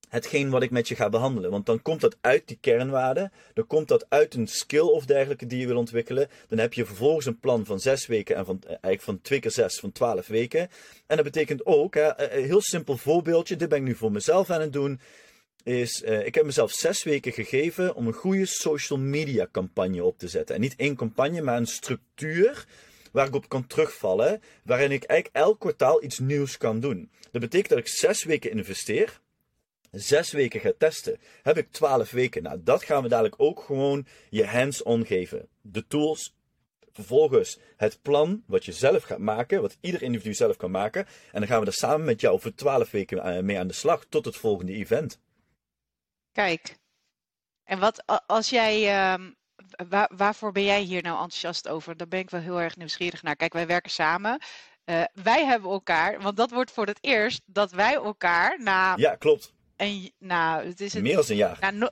hetgeen 0.10 0.50
wat 0.50 0.64
ik 0.64 0.72
met 0.72 0.88
je 0.88 0.96
ga 0.96 1.10
behandelen. 1.10 1.52
Want 1.52 1.66
dan 1.66 1.82
komt 1.82 2.02
dat 2.02 2.18
uit 2.22 2.48
die 2.48 2.58
kernwaarden, 2.62 3.32
dan 3.54 3.68
komt 3.68 3.88
dat 3.88 4.06
uit 4.10 4.34
een 4.34 4.48
skill 4.48 4.80
of 4.80 5.06
dergelijke 5.06 5.48
die 5.48 5.60
je 5.60 5.68
wil 5.68 5.78
ontwikkelen. 5.78 6.30
Dan 6.48 6.58
heb 6.58 6.74
je 6.74 6.86
vervolgens 6.86 7.26
een 7.26 7.40
plan 7.40 7.66
van 7.66 7.80
zes 7.80 8.08
weken 8.08 8.36
en 8.36 8.46
van, 8.46 8.60
eigenlijk 8.68 9.02
van 9.02 9.22
twee 9.22 9.40
keer 9.40 9.52
zes, 9.52 9.80
van 9.80 9.92
twaalf 9.92 10.28
weken. 10.28 10.70
En 11.08 11.16
dat 11.16 11.26
betekent 11.26 11.66
ook, 11.66 11.94
hè, 11.94 12.32
een 12.32 12.46
heel 12.46 12.62
simpel 12.62 12.98
voorbeeldje, 12.98 13.56
dit 13.56 13.70
ben 13.70 13.78
ik 13.78 13.84
nu 13.84 13.96
voor 13.96 14.12
mezelf 14.12 14.50
aan 14.50 14.62
het 14.62 14.74
doen, 14.74 15.00
is, 15.64 16.04
uh, 16.06 16.26
ik 16.26 16.36
heb 16.36 16.46
mezelf 16.46 16.72
zes 16.72 17.04
weken 17.04 17.32
gegeven 17.32 17.96
om 17.96 18.08
een 18.08 18.14
goede 18.14 18.46
social 18.46 19.00
media 19.00 19.48
campagne 19.52 20.04
op 20.04 20.18
te 20.18 20.28
zetten. 20.28 20.56
En 20.56 20.62
niet 20.62 20.76
één 20.78 20.96
campagne, 20.96 21.42
maar 21.42 21.58
een 21.58 21.68
structuur 21.68 22.66
waar 23.12 23.28
ik 23.28 23.36
op 23.36 23.50
kan 23.50 23.68
terugvallen, 23.68 24.42
waarin 24.64 24.92
ik 24.92 25.04
eigenlijk 25.04 25.46
elk 25.46 25.60
kwartaal 25.60 26.04
iets 26.04 26.20
nieuws 26.20 26.58
kan 26.58 26.80
doen. 26.80 27.10
Dat 27.32 27.42
betekent 27.42 27.70
dat 27.70 27.78
ik 27.78 27.88
zes 27.88 28.24
weken 28.24 28.52
investeer 28.52 29.20
zes 29.92 30.32
weken 30.32 30.60
gaat 30.60 30.80
testen, 30.80 31.20
heb 31.44 31.58
ik 31.58 31.72
twaalf 31.72 32.12
weken. 32.12 32.44
Nou, 32.44 32.64
dat 32.64 32.84
gaan 32.84 33.04
we 33.04 33.10
dadelijk 33.10 33.36
ook 33.38 33.60
gewoon 33.60 34.06
je 34.30 34.46
hands-on 34.46 35.06
geven. 35.06 35.48
De 35.62 35.88
tools, 35.88 36.36
vervolgens 36.94 37.60
het 37.78 38.02
plan 38.02 38.44
wat 38.46 38.66
je 38.66 38.72
zelf 38.72 39.04
gaat 39.04 39.20
maken, 39.20 39.62
wat 39.62 39.78
ieder 39.82 40.02
individu 40.02 40.34
zelf 40.34 40.58
kan 40.58 40.72
maken. 40.72 41.06
En 41.32 41.40
dan 41.40 41.48
gaan 41.48 41.60
we 41.60 41.66
er 41.66 41.74
samen 41.74 42.06
met 42.06 42.22
jou 42.22 42.40
voor 42.40 42.54
twaalf 42.54 42.92
weken 42.92 43.24
eh, 43.24 43.44
mee 43.44 43.60
aan 43.60 43.68
de 43.68 43.74
slag 43.74 44.06
tot 44.10 44.26
het 44.26 44.36
volgende 44.36 44.74
event. 44.74 45.20
Kijk, 46.32 46.78
en 47.64 47.80
wat 47.80 48.04
als 48.26 48.50
jij. 48.50 48.82
Uh, 48.82 49.28
waar, 49.90 50.12
waarvoor 50.16 50.52
ben 50.52 50.64
jij 50.64 50.82
hier 50.82 51.02
nou 51.02 51.16
enthousiast 51.16 51.68
over? 51.68 51.98
Daar 51.98 52.08
ben 52.08 52.20
ik 52.20 52.30
wel 52.30 52.42
heel 52.42 52.62
erg 52.62 52.76
nieuwsgierig 52.76 53.24
naar. 53.24 53.36
Kijk, 53.36 53.54
wij 53.54 53.68
werken 53.68 53.92
samen. 53.92 54.42
Uh, 54.86 55.04
wij 55.14 55.46
hebben 55.46 55.72
elkaar, 55.72 56.22
want 56.22 56.38
dat 56.38 56.52
wordt 56.52 56.72
voor 56.72 56.86
het 56.86 56.98
eerst 57.02 57.42
dat 57.46 57.72
wij 57.72 57.94
elkaar 57.94 58.62
na. 58.62 58.94
Ja, 58.96 59.16
klopt 59.16 59.56
nou, 60.20 60.66
het 60.66 60.82
is 60.82 60.94
het, 60.94 61.04
meer 61.04 61.16
dan 61.16 61.26
een 61.28 61.36
jaar. 61.36 61.58
Nou, 61.60 61.78
no, 61.78 61.90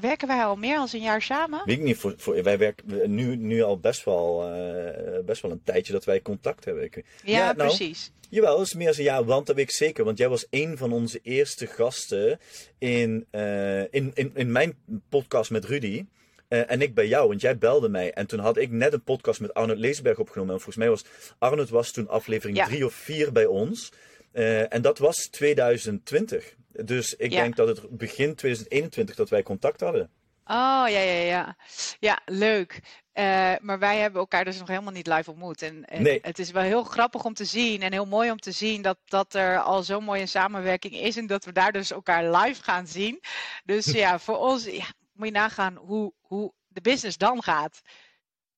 werken 0.00 0.28
wij 0.28 0.44
al 0.44 0.56
meer 0.56 0.74
dan 0.74 0.88
een 0.92 1.00
jaar 1.00 1.22
samen? 1.22 1.62
Weet 1.64 1.78
ik 1.78 1.82
niet. 1.82 1.96
Voor, 1.96 2.14
voor, 2.16 2.42
wij 2.42 2.58
werken 2.58 3.14
nu, 3.14 3.36
nu 3.36 3.62
al 3.62 3.78
best 3.78 4.04
wel, 4.04 4.56
uh, 4.56 5.24
best 5.24 5.42
wel 5.42 5.50
een 5.50 5.62
tijdje 5.64 5.92
dat 5.92 6.04
wij 6.04 6.22
contact 6.22 6.64
hebben. 6.64 6.90
Ja, 6.92 7.02
ja 7.22 7.52
nou, 7.52 7.68
precies. 7.68 8.12
Jawel, 8.28 8.56
dat 8.56 8.66
is 8.66 8.74
meer 8.74 8.86
dan 8.86 8.96
een 8.98 9.04
jaar, 9.04 9.24
want 9.24 9.46
dat 9.46 9.56
weet 9.56 9.68
ik 9.68 9.74
zeker. 9.74 10.04
Want 10.04 10.18
jij 10.18 10.28
was 10.28 10.46
een 10.50 10.76
van 10.76 10.92
onze 10.92 11.20
eerste 11.22 11.66
gasten 11.66 12.38
in, 12.78 13.26
uh, 13.30 13.80
in, 13.80 14.10
in, 14.14 14.30
in 14.34 14.52
mijn 14.52 14.76
podcast 15.08 15.50
met 15.50 15.64
Rudy. 15.64 16.04
Uh, 16.48 16.70
en 16.70 16.82
ik 16.82 16.94
bij 16.94 17.06
jou, 17.06 17.28
want 17.28 17.40
jij 17.40 17.58
belde 17.58 17.88
mij. 17.88 18.12
En 18.12 18.26
toen 18.26 18.38
had 18.38 18.56
ik 18.56 18.70
net 18.70 18.92
een 18.92 19.02
podcast 19.02 19.40
met 19.40 19.54
Arnold 19.54 19.78
Leesberg 19.78 20.18
opgenomen. 20.18 20.54
En 20.54 20.60
volgens 20.60 20.84
mij 20.84 20.88
was 20.88 21.04
Arnold 21.38 21.68
was 21.68 21.90
toen 21.90 22.08
aflevering 22.08 22.56
ja. 22.56 22.66
drie 22.66 22.86
of 22.86 22.94
vier 22.94 23.32
bij 23.32 23.46
ons. 23.46 23.92
Uh, 24.34 24.72
en 24.72 24.82
dat 24.82 24.98
was 24.98 25.16
2020. 25.16 26.54
Dus 26.68 27.14
ik 27.14 27.30
denk 27.30 27.56
dat 27.56 27.68
het 27.68 27.90
begin 27.90 28.34
2021 28.34 29.14
dat 29.16 29.28
wij 29.28 29.42
contact 29.42 29.80
hadden. 29.80 30.10
Oh, 30.46 30.84
ja, 30.88 31.00
ja, 31.00 31.20
ja. 31.20 31.56
Ja, 31.98 32.20
leuk. 32.24 32.80
Uh, 33.14 33.52
maar 33.60 33.78
wij 33.78 33.98
hebben 33.98 34.20
elkaar 34.20 34.44
dus 34.44 34.58
nog 34.58 34.68
helemaal 34.68 34.92
niet 34.92 35.06
live 35.06 35.30
ontmoet. 35.30 35.62
En, 35.62 35.84
en 35.84 36.02
nee. 36.02 36.18
het 36.22 36.38
is 36.38 36.50
wel 36.50 36.62
heel 36.62 36.82
grappig 36.82 37.24
om 37.24 37.34
te 37.34 37.44
zien 37.44 37.82
en 37.82 37.92
heel 37.92 38.06
mooi 38.06 38.30
om 38.30 38.38
te 38.38 38.52
zien 38.52 38.82
dat, 38.82 38.98
dat 39.04 39.34
er 39.34 39.60
al 39.60 39.82
zo'n 39.82 40.04
mooie 40.04 40.26
samenwerking 40.26 40.94
is 40.94 41.16
en 41.16 41.26
dat 41.26 41.44
we 41.44 41.52
daar 41.52 41.72
dus 41.72 41.90
elkaar 41.90 42.36
live 42.36 42.62
gaan 42.62 42.86
zien. 42.86 43.20
Dus 43.64 43.84
ja, 44.02 44.18
voor 44.18 44.38
ons 44.38 44.64
ja, 44.64 44.92
moet 45.12 45.26
je 45.26 45.32
nagaan 45.32 45.76
hoe, 45.76 46.12
hoe 46.20 46.52
de 46.68 46.80
business 46.80 47.16
dan 47.16 47.42
gaat. 47.42 47.82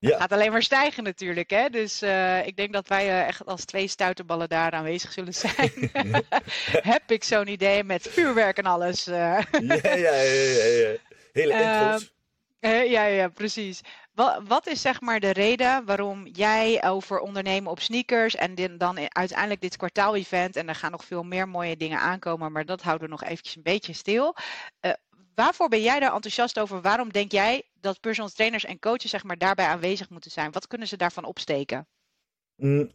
Ja. 0.06 0.18
gaat 0.18 0.32
alleen 0.32 0.52
maar 0.52 0.62
stijgen 0.62 1.02
natuurlijk. 1.02 1.50
Hè? 1.50 1.68
Dus 1.68 2.02
uh, 2.02 2.46
ik 2.46 2.56
denk 2.56 2.72
dat 2.72 2.88
wij 2.88 3.06
uh, 3.06 3.26
echt 3.26 3.46
als 3.46 3.64
twee 3.64 3.88
stuiterballen 3.88 4.48
daar 4.48 4.72
aanwezig 4.72 5.12
zullen 5.12 5.34
zijn. 5.34 5.90
Heb 6.92 7.10
ik 7.10 7.24
zo'n 7.24 7.48
idee 7.48 7.84
met 7.84 8.08
vuurwerk 8.10 8.58
en 8.58 8.64
alles. 8.66 9.08
Uh. 9.08 9.14
ja, 9.14 9.40
ja, 9.82 9.92
ja, 9.92 10.12
ja, 10.12 10.64
ja. 10.64 10.96
Hele 11.32 11.52
intro's. 11.52 12.14
ja, 12.90 13.04
ja, 13.04 13.28
precies. 13.28 13.80
Wat, 14.16 14.40
wat, 14.48 14.66
is 14.66 14.80
zeg 14.80 15.00
maar 15.00 15.20
de 15.20 15.30
reden 15.30 15.84
waarom 15.84 16.26
jij 16.26 16.84
over 16.84 17.18
ondernemen 17.18 17.70
op 17.70 17.80
sneakers 17.80 18.34
en 18.34 18.54
din, 18.54 18.78
dan 18.78 18.98
uiteindelijk 19.08 19.60
dit 19.60 19.76
kwartaal-event, 19.76 20.56
en 20.56 20.68
er 20.68 20.74
gaan 20.74 20.90
nog 20.90 21.04
veel 21.04 21.22
meer 21.22 21.48
mooie 21.48 21.76
dingen 21.76 21.98
aankomen, 21.98 22.52
maar 22.52 22.64
dat 22.64 22.82
houden 22.82 23.06
we 23.06 23.12
nog 23.12 23.24
eventjes 23.24 23.56
een 23.56 23.62
beetje 23.62 23.92
stil. 23.92 24.36
Uh, 24.80 24.92
waarvoor 25.36 25.68
ben 25.68 25.82
jij 25.82 26.00
daar 26.00 26.12
enthousiast 26.12 26.58
over? 26.58 26.80
Waarom 26.80 27.12
denk 27.12 27.32
jij 27.32 27.62
dat 27.80 28.00
personal 28.00 28.30
trainers 28.30 28.64
en 28.64 28.78
coaches 28.78 29.10
zeg 29.10 29.24
maar, 29.24 29.38
daarbij 29.38 29.66
aanwezig 29.66 30.10
moeten 30.10 30.30
zijn? 30.30 30.52
Wat 30.52 30.66
kunnen 30.66 30.88
ze 30.88 30.96
daarvan 30.96 31.24
opsteken? 31.24 31.86
Mm, 32.56 32.90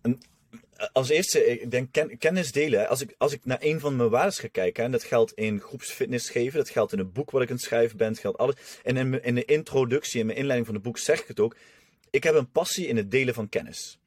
als 0.91 1.09
eerste, 1.09 1.45
ik 1.45 1.71
denk 1.71 1.91
ken, 1.91 2.17
kennis 2.17 2.51
delen. 2.51 2.87
Als 2.87 3.01
ik, 3.01 3.15
als 3.17 3.33
ik 3.33 3.45
naar 3.45 3.57
een 3.61 3.79
van 3.79 3.95
mijn 3.95 4.09
waarden 4.09 4.33
ga 4.33 4.47
kijken, 4.47 4.83
en 4.83 4.91
dat 4.91 5.03
geldt 5.03 5.33
in 5.33 5.59
groepsfitness 5.59 6.29
geven, 6.29 6.57
dat 6.57 6.69
geldt 6.69 6.93
in 6.93 6.99
een 6.99 7.11
boek 7.11 7.31
wat 7.31 7.41
ik 7.41 7.49
aan 7.49 7.55
het 7.55 7.63
schrijven 7.63 7.97
ben, 7.97 8.07
dat 8.07 8.19
geldt 8.19 8.37
alles. 8.37 8.55
En 8.83 8.97
in, 8.97 9.23
in 9.23 9.35
de 9.35 9.45
introductie, 9.45 10.19
in 10.19 10.25
mijn 10.25 10.37
inleiding 10.37 10.65
van 10.67 10.75
het 10.75 10.85
boek 10.85 10.97
zeg 10.97 11.21
ik 11.21 11.27
het 11.27 11.39
ook. 11.39 11.55
ik 12.09 12.23
heb 12.23 12.35
een 12.35 12.51
passie 12.51 12.87
in 12.87 12.97
het 12.97 13.11
delen 13.11 13.33
van 13.33 13.49
kennis. 13.49 13.99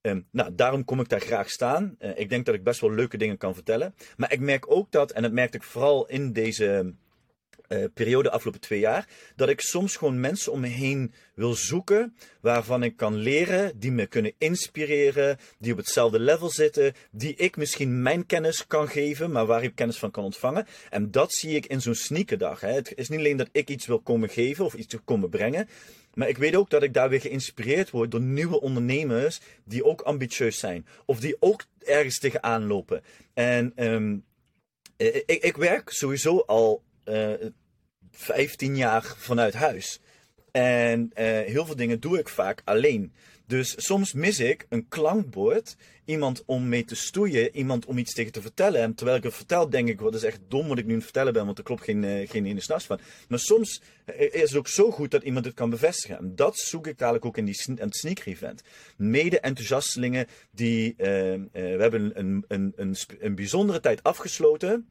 Ehm, 0.00 0.20
nou, 0.30 0.54
daarom 0.54 0.84
kom 0.84 1.00
ik 1.00 1.08
daar 1.08 1.20
graag 1.20 1.50
staan. 1.50 1.96
Uh, 1.98 2.18
ik 2.18 2.28
denk 2.28 2.46
dat 2.46 2.54
ik 2.54 2.64
best 2.64 2.80
wel 2.80 2.92
leuke 2.92 3.16
dingen 3.16 3.36
kan 3.36 3.54
vertellen. 3.54 3.94
Maar 4.16 4.32
ik 4.32 4.40
merk 4.40 4.70
ook 4.70 4.90
dat, 4.90 5.10
en 5.10 5.22
dat 5.22 5.32
merkte 5.32 5.56
ik 5.56 5.62
vooral 5.62 6.06
in 6.06 6.32
deze 6.32 6.94
uh, 7.74 7.84
periode 7.94 8.30
afgelopen 8.30 8.60
twee 8.60 8.78
jaar, 8.78 9.08
dat 9.36 9.48
ik 9.48 9.60
soms 9.60 9.96
gewoon 9.96 10.20
mensen 10.20 10.52
om 10.52 10.60
me 10.60 10.66
heen 10.66 11.12
wil 11.34 11.54
zoeken 11.54 12.16
waarvan 12.40 12.82
ik 12.82 12.96
kan 12.96 13.14
leren, 13.14 13.78
die 13.78 13.92
me 13.92 14.06
kunnen 14.06 14.32
inspireren, 14.38 15.38
die 15.58 15.72
op 15.72 15.78
hetzelfde 15.78 16.18
level 16.20 16.50
zitten, 16.50 16.92
die 17.10 17.34
ik 17.34 17.56
misschien 17.56 18.02
mijn 18.02 18.26
kennis 18.26 18.66
kan 18.66 18.88
geven, 18.88 19.30
maar 19.30 19.46
waar 19.46 19.62
ik 19.62 19.74
kennis 19.74 19.98
van 19.98 20.10
kan 20.10 20.24
ontvangen. 20.24 20.66
En 20.90 21.10
dat 21.10 21.32
zie 21.32 21.56
ik 21.56 21.66
in 21.66 21.80
zo'n 21.80 21.94
sneakerdag. 21.94 22.60
Hè. 22.60 22.72
Het 22.72 22.92
is 22.94 23.08
niet 23.08 23.18
alleen 23.18 23.36
dat 23.36 23.48
ik 23.52 23.68
iets 23.68 23.86
wil 23.86 24.00
komen 24.00 24.28
geven 24.28 24.64
of 24.64 24.74
iets 24.74 24.92
wil 24.92 25.02
komen 25.04 25.28
brengen, 25.28 25.68
maar 26.14 26.28
ik 26.28 26.38
weet 26.38 26.56
ook 26.56 26.70
dat 26.70 26.82
ik 26.82 26.94
daar 26.94 27.08
weer 27.08 27.20
geïnspireerd 27.20 27.90
word 27.90 28.10
door 28.10 28.20
nieuwe 28.20 28.60
ondernemers 28.60 29.40
die 29.64 29.84
ook 29.84 30.00
ambitieus 30.00 30.58
zijn. 30.58 30.86
Of 31.04 31.20
die 31.20 31.36
ook 31.40 31.64
ergens 31.78 32.18
tegenaan 32.18 32.66
lopen. 32.66 33.02
En 33.34 33.72
um, 33.76 34.24
ik, 34.96 35.42
ik, 35.42 35.56
werk 35.56 35.90
sowieso 35.90 36.38
al 36.38 36.82
eh, 37.04 37.32
15 38.14 38.76
jaar 38.76 39.14
vanuit 39.16 39.54
huis. 39.54 40.00
En 40.50 41.00
uh, 41.00 41.24
heel 41.24 41.66
veel 41.66 41.76
dingen 41.76 42.00
doe 42.00 42.18
ik 42.18 42.28
vaak 42.28 42.62
alleen. 42.64 43.12
Dus 43.46 43.74
soms 43.76 44.12
mis 44.12 44.40
ik 44.40 44.66
een 44.68 44.88
klankbord, 44.88 45.76
iemand 46.04 46.42
om 46.46 46.68
mee 46.68 46.84
te 46.84 46.94
stoeien, 46.94 47.56
iemand 47.56 47.84
om 47.86 47.98
iets 47.98 48.14
tegen 48.14 48.32
te 48.32 48.40
vertellen. 48.40 48.80
En 48.80 48.94
terwijl 48.94 49.16
ik 49.16 49.22
het 49.22 49.34
vertel, 49.34 49.70
denk 49.70 49.88
ik, 49.88 50.00
wat 50.00 50.14
is 50.14 50.22
echt 50.22 50.40
dom 50.48 50.68
wat 50.68 50.78
ik 50.78 50.86
nu 50.86 50.94
aan 50.94 51.02
vertellen 51.02 51.32
ben, 51.32 51.44
want 51.44 51.58
er 51.58 51.64
klopt 51.64 51.84
geen, 51.84 52.02
uh, 52.02 52.28
geen 52.28 52.46
ene 52.46 52.60
s'nachts 52.60 52.86
van. 52.86 53.00
Maar 53.28 53.38
soms 53.38 53.82
is 54.16 54.50
het 54.50 54.56
ook 54.56 54.68
zo 54.68 54.90
goed 54.90 55.10
dat 55.10 55.22
iemand 55.22 55.44
het 55.44 55.54
kan 55.54 55.70
bevestigen. 55.70 56.18
En 56.18 56.36
dat 56.36 56.58
zoek 56.58 56.86
ik 56.86 56.98
dadelijk 56.98 57.24
ook 57.24 57.36
in 57.36 57.44
die, 57.44 57.60
het 57.74 57.96
sneaker 57.96 58.26
event. 58.26 58.62
Mede-enthousiastelingen 58.96 60.26
die, 60.50 60.94
we 60.96 61.76
hebben 61.78 62.18
een, 62.18 62.44
een, 62.48 62.72
een, 62.76 62.96
een 63.20 63.34
bijzondere 63.34 63.80
tijd 63.80 64.02
afgesloten. 64.02 64.86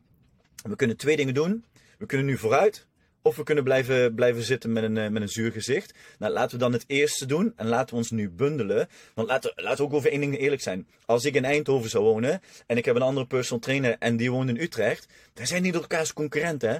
We 0.63 0.75
kunnen 0.75 0.97
twee 0.97 1.15
dingen 1.15 1.33
doen. 1.33 1.65
We 1.97 2.05
kunnen 2.05 2.27
nu 2.27 2.37
vooruit, 2.37 2.87
of 3.23 3.35
we 3.35 3.43
kunnen 3.43 3.63
blijven, 3.63 4.15
blijven 4.15 4.43
zitten 4.43 4.71
met 4.71 4.83
een, 4.83 4.97
eh, 4.97 5.09
met 5.09 5.21
een 5.21 5.29
zuur 5.29 5.51
gezicht. 5.51 5.93
Nou, 6.19 6.33
laten 6.33 6.51
we 6.51 6.63
dan 6.63 6.73
het 6.73 6.83
eerste 6.87 7.25
doen 7.25 7.53
en 7.55 7.67
laten 7.67 7.89
we 7.89 7.95
ons 7.95 8.11
nu 8.11 8.29
bundelen. 8.29 8.87
Want 9.13 9.27
laten, 9.27 9.51
laten 9.55 9.77
we 9.77 9.83
ook 9.83 9.93
over 9.93 10.11
één 10.11 10.19
ding 10.19 10.37
eerlijk 10.37 10.61
zijn. 10.61 10.87
Als 11.05 11.25
ik 11.25 11.35
in 11.35 11.45
Eindhoven 11.45 11.89
zou 11.89 12.03
wonen 12.03 12.41
en 12.67 12.77
ik 12.77 12.85
heb 12.85 12.95
een 12.95 13.01
andere 13.01 13.27
personal 13.27 13.61
trainer 13.61 13.95
en 13.99 14.17
die 14.17 14.31
woont 14.31 14.49
in 14.49 14.61
Utrecht, 14.61 15.07
dan 15.33 15.47
zijn 15.47 15.63
door 15.63 15.81
elkaars 15.81 16.13
concurrenten. 16.13 16.69
Hè? 16.69 16.77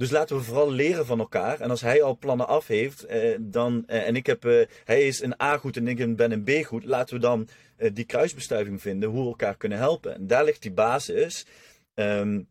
Dus 0.00 0.10
laten 0.10 0.36
we 0.36 0.42
vooral 0.42 0.72
leren 0.72 1.06
van 1.06 1.18
elkaar. 1.18 1.60
En 1.60 1.70
als 1.70 1.80
hij 1.80 2.02
al 2.02 2.18
plannen 2.18 2.48
af 2.48 2.66
heeft, 2.66 3.04
eh, 3.04 3.36
dan, 3.40 3.84
eh, 3.86 4.06
en 4.06 4.16
ik 4.16 4.26
heb, 4.26 4.44
eh, 4.44 4.66
hij 4.84 5.06
is 5.06 5.22
een 5.22 5.42
A 5.42 5.56
goed 5.56 5.76
en 5.76 5.88
ik 5.88 6.16
ben 6.16 6.32
een 6.32 6.44
B 6.44 6.66
goed, 6.66 6.84
laten 6.84 7.14
we 7.14 7.20
dan 7.20 7.48
eh, 7.76 7.90
die 7.94 8.04
kruisbestuiving 8.04 8.80
vinden, 8.80 9.08
hoe 9.08 9.22
we 9.22 9.28
elkaar 9.28 9.56
kunnen 9.56 9.78
helpen. 9.78 10.14
En 10.14 10.26
daar 10.26 10.44
ligt 10.44 10.62
die 10.62 10.72
basis. 10.72 11.46
Um, 11.94 12.48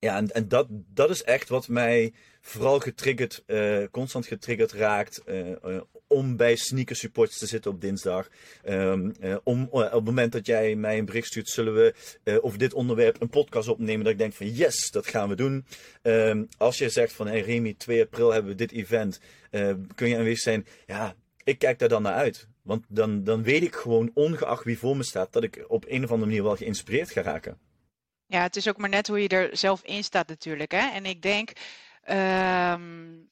ja, 0.00 0.16
en, 0.16 0.30
en 0.30 0.48
dat, 0.48 0.66
dat 0.70 1.10
is 1.10 1.22
echt 1.22 1.48
wat 1.48 1.68
mij 1.68 2.12
vooral 2.40 2.80
getriggerd, 2.80 3.42
uh, 3.46 3.84
constant 3.90 4.26
getriggerd 4.26 4.72
raakt. 4.72 5.22
Uh, 5.26 5.48
uh, 5.48 5.80
om 6.06 6.36
bij 6.36 6.56
sneaker 6.56 6.96
supports 6.96 7.38
te 7.38 7.46
zitten 7.46 7.70
op 7.70 7.80
dinsdag. 7.80 8.28
Um, 8.68 9.14
om 9.44 9.68
op 9.70 9.92
het 9.92 10.04
moment 10.04 10.32
dat 10.32 10.46
jij 10.46 10.74
mij 10.74 10.98
een 10.98 11.04
bericht 11.04 11.26
stuurt, 11.26 11.48
zullen 11.48 11.74
we 11.74 11.94
over 12.42 12.58
dit 12.58 12.74
onderwerp 12.74 13.20
een 13.20 13.28
podcast 13.28 13.68
opnemen. 13.68 14.04
Dat 14.04 14.12
ik 14.12 14.18
denk 14.18 14.32
van 14.32 14.52
yes, 14.52 14.90
dat 14.90 15.06
gaan 15.06 15.28
we 15.28 15.34
doen. 15.34 15.64
Um, 16.02 16.48
als 16.58 16.78
je 16.78 16.88
zegt 16.88 17.12
van 17.12 17.26
hey 17.26 17.40
Remy, 17.40 17.74
2 17.74 18.02
april 18.02 18.32
hebben 18.32 18.50
we 18.50 18.56
dit 18.56 18.72
event. 18.72 19.20
kun 19.94 20.08
je 20.08 20.16
aanwezig 20.16 20.38
zijn? 20.38 20.66
Ja, 20.86 21.14
ik 21.44 21.58
kijk 21.58 21.78
daar 21.78 21.88
dan 21.88 22.02
naar 22.02 22.14
uit. 22.14 22.48
Want 22.62 22.84
dan, 22.88 23.24
dan 23.24 23.42
weet 23.42 23.62
ik 23.62 23.74
gewoon, 23.74 24.10
ongeacht 24.14 24.64
wie 24.64 24.78
voor 24.78 24.96
me 24.96 25.02
staat, 25.02 25.32
dat 25.32 25.42
ik 25.42 25.64
op 25.68 25.84
een 25.88 26.04
of 26.04 26.10
andere 26.10 26.28
manier 26.28 26.42
wel 26.42 26.56
geïnspireerd 26.56 27.10
ga 27.10 27.22
raken. 27.22 27.58
Ja, 28.30 28.42
het 28.42 28.56
is 28.56 28.68
ook 28.68 28.76
maar 28.76 28.88
net 28.88 29.08
hoe 29.08 29.22
je 29.22 29.28
er 29.28 29.56
zelf 29.56 29.82
in 29.82 30.04
staat 30.04 30.28
natuurlijk. 30.28 30.72
Hè? 30.72 30.88
En 30.90 31.06
ik 31.06 31.22
denk, 31.22 31.52
um, 32.10 33.30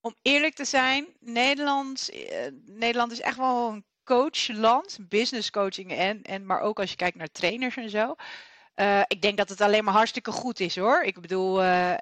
om 0.00 0.14
eerlijk 0.22 0.54
te 0.54 0.64
zijn, 0.64 1.06
Nederland, 1.20 2.10
uh, 2.14 2.20
Nederland 2.66 3.12
is 3.12 3.20
echt 3.20 3.36
wel 3.36 3.70
een 3.70 3.84
coachland, 4.04 4.98
business 5.00 5.50
coaching 5.50 5.92
en, 5.92 6.22
en 6.22 6.46
maar 6.46 6.60
ook 6.60 6.80
als 6.80 6.90
je 6.90 6.96
kijkt 6.96 7.16
naar 7.16 7.30
trainers 7.30 7.76
en 7.76 7.90
zo. 7.90 8.14
Uh, 8.76 9.02
ik 9.06 9.22
denk 9.22 9.36
dat 9.36 9.48
het 9.48 9.60
alleen 9.60 9.84
maar 9.84 9.94
hartstikke 9.94 10.30
goed 10.32 10.60
is 10.60 10.76
hoor. 10.76 11.02
Ik 11.02 11.20
bedoel, 11.20 11.62
uh, 11.62 11.94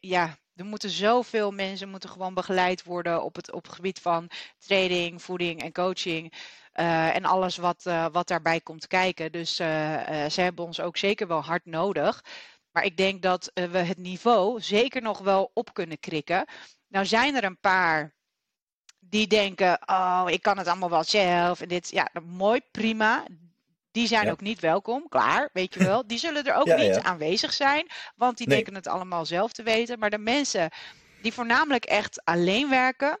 ja, 0.00 0.38
er 0.54 0.64
moeten 0.64 0.90
zoveel 0.90 1.50
mensen 1.50 1.88
moeten 1.88 2.08
gewoon 2.08 2.34
begeleid 2.34 2.84
worden 2.84 3.22
op 3.22 3.36
het, 3.36 3.52
op 3.52 3.64
het 3.64 3.74
gebied 3.74 4.00
van 4.00 4.30
training, 4.58 5.22
voeding 5.22 5.62
en 5.62 5.72
coaching. 5.72 6.32
Uh, 6.80 7.16
en 7.16 7.24
alles 7.24 7.56
wat, 7.56 7.84
uh, 7.86 8.06
wat 8.12 8.28
daarbij 8.28 8.60
komt 8.60 8.86
kijken. 8.86 9.32
Dus 9.32 9.60
uh, 9.60 9.66
ze 10.26 10.40
hebben 10.40 10.64
ons 10.64 10.80
ook 10.80 10.96
zeker 10.96 11.26
wel 11.26 11.44
hard 11.44 11.66
nodig. 11.66 12.24
Maar 12.70 12.84
ik 12.84 12.96
denk 12.96 13.22
dat 13.22 13.50
we 13.54 13.78
het 13.78 13.98
niveau 13.98 14.60
zeker 14.60 15.02
nog 15.02 15.18
wel 15.18 15.50
op 15.54 15.74
kunnen 15.74 15.98
krikken. 15.98 16.44
Nou 16.88 17.06
zijn 17.06 17.36
er 17.36 17.44
een 17.44 17.60
paar 17.60 18.14
die 18.98 19.26
denken, 19.26 19.78
oh, 19.86 20.24
ik 20.26 20.42
kan 20.42 20.58
het 20.58 20.66
allemaal 20.66 20.90
wel 20.90 21.04
zelf. 21.04 21.60
En 21.60 21.68
dit, 21.68 21.90
ja, 21.90 22.08
mooi, 22.26 22.60
prima. 22.70 23.24
Die 23.90 24.06
zijn 24.06 24.24
ja. 24.26 24.30
ook 24.30 24.40
niet 24.40 24.60
welkom, 24.60 25.08
klaar, 25.08 25.50
weet 25.52 25.74
je 25.74 25.84
wel. 25.84 26.06
Die 26.06 26.18
zullen 26.18 26.44
er 26.44 26.54
ook 26.54 26.66
ja, 26.66 26.76
niet 26.76 26.94
ja. 26.94 27.02
aanwezig 27.02 27.52
zijn, 27.52 27.86
want 28.16 28.36
die 28.36 28.46
nee. 28.46 28.56
denken 28.56 28.74
het 28.74 28.86
allemaal 28.86 29.26
zelf 29.26 29.52
te 29.52 29.62
weten. 29.62 29.98
Maar 29.98 30.10
de 30.10 30.18
mensen 30.18 30.70
die 31.22 31.32
voornamelijk 31.32 31.84
echt 31.84 32.24
alleen 32.24 32.68
werken 32.68 33.20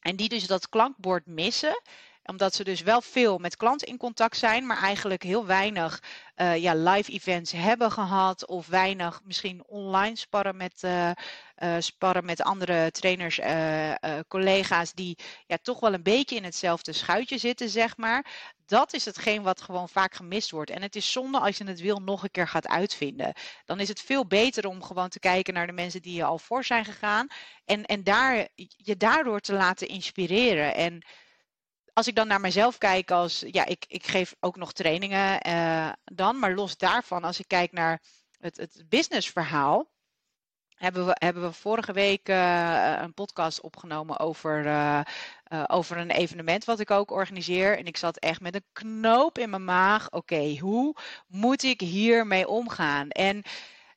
en 0.00 0.16
die 0.16 0.28
dus 0.28 0.46
dat 0.46 0.68
klankbord 0.68 1.26
missen, 1.26 1.82
omdat 2.28 2.54
ze 2.54 2.64
dus 2.64 2.80
wel 2.80 3.00
veel 3.00 3.38
met 3.38 3.56
klanten 3.56 3.88
in 3.88 3.96
contact 3.96 4.36
zijn, 4.36 4.66
maar 4.66 4.82
eigenlijk 4.82 5.22
heel 5.22 5.46
weinig 5.46 6.02
uh, 6.36 6.56
ja, 6.56 6.74
live 6.74 7.12
events 7.12 7.52
hebben 7.52 7.90
gehad. 7.90 8.46
Of 8.46 8.66
weinig 8.66 9.20
misschien 9.24 9.64
online 9.66 10.16
sparren 10.16 10.56
met, 10.56 10.82
uh, 10.84 11.10
uh, 11.58 11.76
sparren 11.78 12.24
met 12.24 12.42
andere 12.42 12.90
trainers, 12.90 13.40
collega's 14.28 14.92
die 14.92 15.18
ja, 15.46 15.58
toch 15.62 15.80
wel 15.80 15.94
een 15.94 16.02
beetje 16.02 16.36
in 16.36 16.44
hetzelfde 16.44 16.92
schuitje 16.92 17.38
zitten, 17.38 17.68
zeg 17.68 17.96
maar. 17.96 18.26
Dat 18.66 18.92
is 18.92 19.04
hetgeen 19.04 19.42
wat 19.42 19.60
gewoon 19.60 19.88
vaak 19.88 20.14
gemist 20.14 20.50
wordt. 20.50 20.70
En 20.70 20.82
het 20.82 20.96
is 20.96 21.12
zonde 21.12 21.38
als 21.38 21.58
je 21.58 21.64
het 21.64 21.80
wil 21.80 21.98
nog 21.98 22.22
een 22.22 22.30
keer 22.30 22.48
gaat 22.48 22.68
uitvinden. 22.68 23.32
Dan 23.64 23.80
is 23.80 23.88
het 23.88 24.00
veel 24.00 24.26
beter 24.26 24.66
om 24.66 24.82
gewoon 24.82 25.08
te 25.08 25.18
kijken 25.18 25.54
naar 25.54 25.66
de 25.66 25.72
mensen 25.72 26.02
die 26.02 26.14
je 26.14 26.24
al 26.24 26.38
voor 26.38 26.64
zijn 26.64 26.84
gegaan. 26.84 27.26
En, 27.64 27.84
en 27.84 28.04
daar, 28.04 28.48
je 28.76 28.96
daardoor 28.96 29.40
te 29.40 29.52
laten 29.52 29.88
inspireren. 29.88 30.74
En 30.74 31.02
als 31.98 32.06
ik 32.06 32.14
dan 32.14 32.26
naar 32.26 32.40
mezelf 32.40 32.78
kijk 32.78 33.10
als, 33.10 33.44
ja, 33.46 33.64
ik, 33.64 33.84
ik 33.88 34.06
geef 34.06 34.34
ook 34.40 34.56
nog 34.56 34.72
trainingen 34.72 35.46
uh, 35.46 35.92
dan, 36.04 36.38
maar 36.38 36.54
los 36.54 36.76
daarvan, 36.76 37.24
als 37.24 37.38
ik 37.38 37.48
kijk 37.48 37.72
naar 37.72 38.02
het, 38.40 38.56
het 38.56 38.84
businessverhaal, 38.88 39.90
hebben 40.74 41.06
we, 41.06 41.12
hebben 41.14 41.42
we 41.42 41.52
vorige 41.52 41.92
week 41.92 42.28
uh, 42.28 42.98
een 43.00 43.14
podcast 43.14 43.60
opgenomen 43.60 44.18
over, 44.18 44.66
uh, 44.66 45.00
over 45.66 45.96
een 45.96 46.10
evenement 46.10 46.64
wat 46.64 46.80
ik 46.80 46.90
ook 46.90 47.10
organiseer. 47.10 47.78
En 47.78 47.86
ik 47.86 47.96
zat 47.96 48.16
echt 48.16 48.40
met 48.40 48.54
een 48.54 48.66
knoop 48.72 49.38
in 49.38 49.50
mijn 49.50 49.64
maag. 49.64 50.10
Oké, 50.10 50.58
hoe 50.58 50.96
moet 51.26 51.62
ik 51.62 51.80
hiermee 51.80 52.48
omgaan? 52.48 53.08
En 53.08 53.42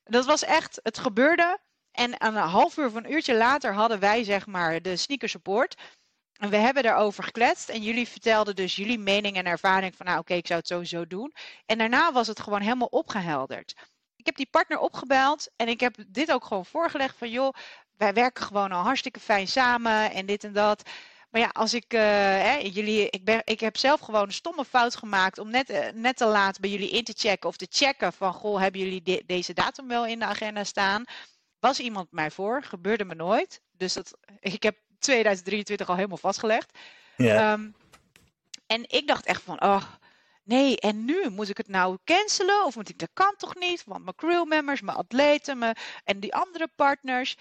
dat 0.04 0.26
was 0.26 0.44
echt, 0.44 0.80
het 0.84 0.98
gebeurde. 0.98 1.60
En 1.92 2.26
een 2.26 2.36
half 2.36 2.78
uur 2.78 2.86
of 2.86 2.96
een 2.96 3.12
uurtje 3.12 3.36
later 3.36 3.74
hadden 3.74 4.00
wij 4.00 4.24
zeg 4.24 4.46
maar 4.46 4.82
de 4.82 4.96
sneaker 4.96 5.30
support. 5.30 5.76
En 6.42 6.50
we 6.50 6.58
hebben 6.58 6.84
daarover 6.84 7.24
gekletst 7.24 7.70
en 7.70 7.82
jullie 7.82 8.08
vertelden 8.08 8.56
dus 8.56 8.76
jullie 8.76 9.00
mening 9.00 9.36
en 9.36 9.46
ervaring 9.46 9.96
van 9.96 10.06
nou 10.06 10.20
oké, 10.20 10.34
ik 10.34 10.48
zou 10.48 10.60
het 10.60 10.68
sowieso 10.68 11.08
doen. 11.08 11.34
En 11.66 11.78
daarna 11.78 12.12
was 12.12 12.28
het 12.28 12.40
gewoon 12.40 12.62
helemaal 12.62 12.88
opgehelderd. 12.88 13.76
Ik 14.16 14.26
heb 14.26 14.36
die 14.36 14.48
partner 14.52 14.80
opgebeld 14.80 15.50
en 15.56 15.68
ik 15.68 15.80
heb 15.80 15.96
dit 16.08 16.32
ook 16.32 16.46
gewoon 16.46 16.66
voorgelegd 16.66 17.18
van 17.18 17.30
joh, 17.30 17.54
wij 17.98 18.14
werken 18.14 18.44
gewoon 18.44 18.72
al 18.72 18.84
hartstikke 18.84 19.20
fijn 19.20 19.48
samen 19.48 20.12
en 20.12 20.26
dit 20.26 20.44
en 20.44 20.54
dat. 20.54 20.90
Maar 21.30 21.42
ja, 21.42 21.50
als 21.54 21.74
ik, 21.74 21.94
uh, 21.94 22.00
hè, 22.02 22.56
jullie, 22.56 23.10
ik, 23.10 23.26
ben, 23.26 23.42
ik 23.44 23.60
heb 23.60 23.78
zelf 23.78 24.00
gewoon 24.00 24.26
een 24.26 24.34
stomme 24.34 24.66
fout 24.66 24.96
gemaakt 24.96 25.38
om 25.38 25.50
net, 25.50 25.70
uh, 25.70 25.90
net 25.94 26.18
te 26.18 26.26
laat 26.26 26.60
bij 26.60 26.70
jullie 26.70 26.90
in 26.90 27.04
te 27.04 27.14
checken 27.18 27.50
of 27.50 27.58
te 27.58 27.68
checken 27.70 28.14
van 28.14 28.34
goh, 28.34 28.60
hebben 28.60 28.82
jullie 28.82 29.02
de, 29.02 29.24
deze 29.26 29.54
datum 29.54 29.88
wel 29.88 30.06
in 30.06 30.20
de 30.20 30.26
agenda 30.26 30.64
staan? 30.64 31.04
Was 31.60 31.80
iemand 31.80 32.12
mij 32.12 32.32
voor? 32.32 32.64
Gebeurde 32.64 33.06
me 33.06 33.16
nooit. 33.16 33.62
Dus 33.72 33.94
dat, 33.94 34.18
ik 34.40 34.64
heb 34.64 34.78
2023 35.02 35.90
al 35.90 35.96
helemaal 35.96 36.18
vastgelegd. 36.18 36.78
Ja. 37.18 37.54
Um, 37.54 37.76
en 38.68 38.84
ik 38.88 39.08
dacht 39.08 39.26
echt 39.26 39.42
van, 39.42 39.62
oh, 39.64 39.84
nee, 40.44 40.80
en 40.80 41.06
nu 41.06 41.30
moet 41.30 41.50
ik 41.50 41.58
het 41.58 41.68
nou 41.68 41.98
cancelen? 42.06 42.66
Of 42.66 42.76
moet 42.76 42.90
ik, 42.90 43.00
dat 43.00 43.10
kan 43.14 43.34
toch 43.38 43.56
niet? 43.56 43.84
Want 43.86 44.04
mijn 44.04 44.16
crewmembers, 44.16 44.82
mijn 44.82 44.98
atleten 44.98 45.58
mijn, 45.58 45.76
en 46.04 46.20
die 46.20 46.36
andere 46.36 46.68
partners. 46.76 47.38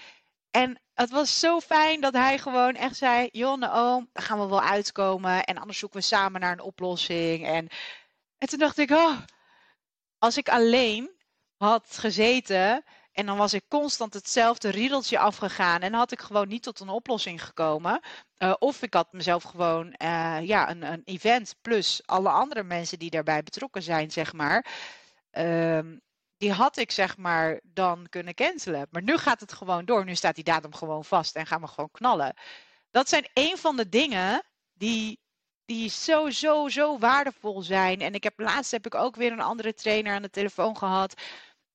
En 0.50 0.80
het 0.94 1.10
was 1.10 1.38
zo 1.38 1.60
fijn 1.60 2.00
dat 2.00 2.12
hij 2.12 2.38
gewoon 2.38 2.74
echt 2.74 2.96
zei: 2.96 3.28
Jonne, 3.32 3.72
oom, 3.72 4.08
daar 4.12 4.24
gaan 4.24 4.40
we 4.40 4.46
wel 4.46 4.62
uitkomen. 4.62 5.44
En 5.44 5.58
anders 5.58 5.78
zoeken 5.78 5.98
we 5.98 6.04
samen 6.04 6.40
naar 6.40 6.52
een 6.52 6.60
oplossing. 6.60 7.46
En, 7.46 7.68
en 8.38 8.48
toen 8.48 8.58
dacht 8.58 8.78
ik: 8.78 8.90
Oh, 8.90 9.16
als 10.18 10.36
ik 10.36 10.48
alleen 10.48 11.10
had 11.56 11.98
gezeten 11.98 12.84
En 13.12 13.26
dan 13.26 13.36
was 13.36 13.52
ik 13.54 13.64
constant 13.68 14.14
hetzelfde 14.14 14.70
riedeltje 14.70 15.18
afgegaan 15.18 15.80
en 15.80 15.92
had 15.92 16.12
ik 16.12 16.20
gewoon 16.20 16.48
niet 16.48 16.62
tot 16.62 16.80
een 16.80 16.88
oplossing 16.88 17.44
gekomen. 17.44 18.00
Uh, 18.38 18.54
of 18.58 18.82
ik 18.82 18.94
had 18.94 19.12
mezelf 19.12 19.42
gewoon 19.42 19.86
uh, 20.02 20.38
ja, 20.42 20.70
een, 20.70 20.82
een, 20.82 21.02
event 21.04 21.54
plus 21.62 22.06
alle 22.06 22.28
andere 22.28 22.62
mensen 22.62 22.98
die 22.98 23.10
daarbij 23.10 23.42
betrokken 23.42 23.82
zijn, 23.82 24.10
zeg 24.10 24.32
maar. 24.32 24.66
Uh, 25.32 25.78
die 26.36 26.52
had 26.52 26.76
ik 26.76 26.90
zeg 26.90 27.16
maar 27.16 27.60
dan 27.62 28.06
kunnen 28.08 28.34
cancelen. 28.34 28.86
Maar 28.90 29.02
nu 29.02 29.16
gaat 29.16 29.40
het 29.40 29.52
gewoon 29.52 29.84
door. 29.84 30.04
Nu 30.04 30.14
staat 30.14 30.34
die 30.34 30.44
datum 30.44 30.74
gewoon 30.74 31.04
vast 31.04 31.36
en 31.36 31.46
gaan 31.46 31.60
we 31.60 31.66
gewoon 31.66 31.90
knallen. 31.90 32.34
Dat 32.90 33.08
zijn 33.08 33.28
een 33.34 33.56
van 33.58 33.76
de 33.76 33.88
dingen 33.88 34.42
die, 34.72 35.20
die 35.64 35.90
zo, 35.90 36.30
zo, 36.30 36.68
zo 36.68 36.98
waardevol 36.98 37.62
zijn. 37.62 38.00
En 38.00 38.14
ik 38.14 38.22
heb 38.24 38.38
laatst 38.38 38.70
heb 38.70 38.86
ik 38.86 38.94
ook 38.94 39.16
weer 39.16 39.32
een 39.32 39.40
andere 39.40 39.74
trainer 39.74 40.14
aan 40.14 40.22
de 40.22 40.30
telefoon 40.30 40.76
gehad. 40.76 41.14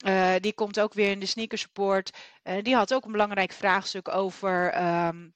Uh, 0.06 0.34
die 0.40 0.54
komt 0.54 0.80
ook 0.80 0.94
weer 0.94 1.12
in 1.12 1.20
de 1.20 1.26
sneaker 1.26 1.58
support. 1.58 2.18
Uh, 2.44 2.54
die 2.62 2.76
had 2.76 2.94
ook 2.94 3.06
een 3.06 3.12
belangrijk 3.12 3.52
vraagstuk 3.52 4.08
over 4.08 4.84
um, 5.08 5.34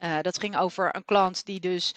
uh, 0.00 0.20
dat 0.20 0.38
ging 0.38 0.56
over 0.56 0.96
een 0.96 1.04
klant 1.04 1.44
die 1.44 1.60
dus 1.60 1.94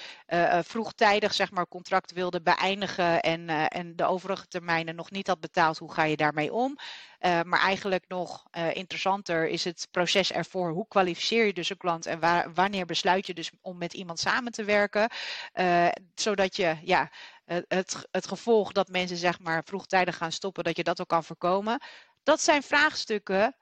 vroegtijdig 0.62 1.34
zeg 1.34 1.52
maar, 1.52 1.68
contract 1.68 2.12
wilde 2.12 2.42
beëindigen 2.42 3.22
en, 3.22 3.50
en 3.50 3.96
de 3.96 4.06
overige 4.06 4.48
termijnen 4.48 4.96
nog 4.96 5.12
niet 5.12 5.28
had 5.28 5.40
betaald. 5.40 5.78
Hoe 5.78 5.94
ga 5.94 6.04
je 6.04 6.18
daarmee 6.18 6.54
om? 6.54 6.78
maar 7.20 7.60
eigenlijk 7.60 8.06
nog 8.08 8.46
interessanter 8.74 9.48
is 9.48 9.64
het 9.64 9.88
proces 9.92 10.32
ervoor. 10.32 10.72
Hoe 10.72 10.88
kwalificeer 10.88 11.46
je 11.46 11.54
dus 11.54 11.70
een 11.70 11.78
klant 11.78 12.06
en 12.06 12.20
waar, 12.20 12.54
wanneer 12.54 12.86
besluit 12.86 13.28
je 13.28 13.34
dus 13.34 13.52
om 13.62 13.78
met 13.78 13.94
iemand 13.94 14.20
samen 14.20 14.52
te 14.52 14.64
werken? 14.64 15.10
zodat 16.16 16.56
je 16.56 16.78
ja, 16.82 17.12
het, 17.68 18.08
het 18.12 18.28
gevolg 18.28 18.72
dat 18.72 18.88
mensen 18.88 19.18
zeg 19.18 19.40
maar, 19.40 19.64
vroegtijdig 19.64 20.18
gaan 20.18 20.32
stoppen, 20.32 20.64
dat 20.64 20.78
je 20.78 20.84
dat 20.84 21.02
ook 21.02 21.08
kan 21.08 21.24
voorkomen. 21.24 21.82
Dat 22.24 22.42
zijn 22.42 22.64
vraagstukken 22.64 23.56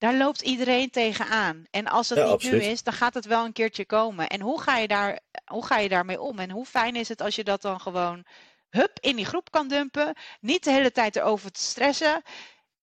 daar 0.00 0.14
loopt 0.14 0.40
iedereen 0.40 0.90
tegenaan. 0.90 1.64
En 1.70 1.86
als 1.86 2.08
het 2.08 2.26
niet 2.26 2.52
nu 2.52 2.62
is, 2.62 2.82
dan 2.82 2.92
gaat 2.92 3.14
het 3.14 3.24
wel 3.24 3.44
een 3.44 3.52
keertje 3.52 3.86
komen. 3.86 4.28
En 4.28 4.40
hoe 4.40 4.60
ga, 4.60 4.76
je 4.76 4.88
daar, 4.88 5.20
hoe 5.44 5.66
ga 5.66 5.78
je 5.78 5.88
daarmee 5.88 6.20
om? 6.20 6.38
En 6.38 6.50
hoe 6.50 6.66
fijn 6.66 6.96
is 6.96 7.08
het 7.08 7.20
als 7.20 7.36
je 7.36 7.44
dat 7.44 7.62
dan 7.62 7.80
gewoon 7.80 8.24
hup 8.70 8.98
in 9.00 9.16
die 9.16 9.24
groep 9.24 9.50
kan 9.50 9.68
dumpen. 9.68 10.16
Niet 10.40 10.64
de 10.64 10.70
hele 10.70 10.92
tijd 10.92 11.16
erover 11.16 11.52
te 11.52 11.60
stressen. 11.60 12.22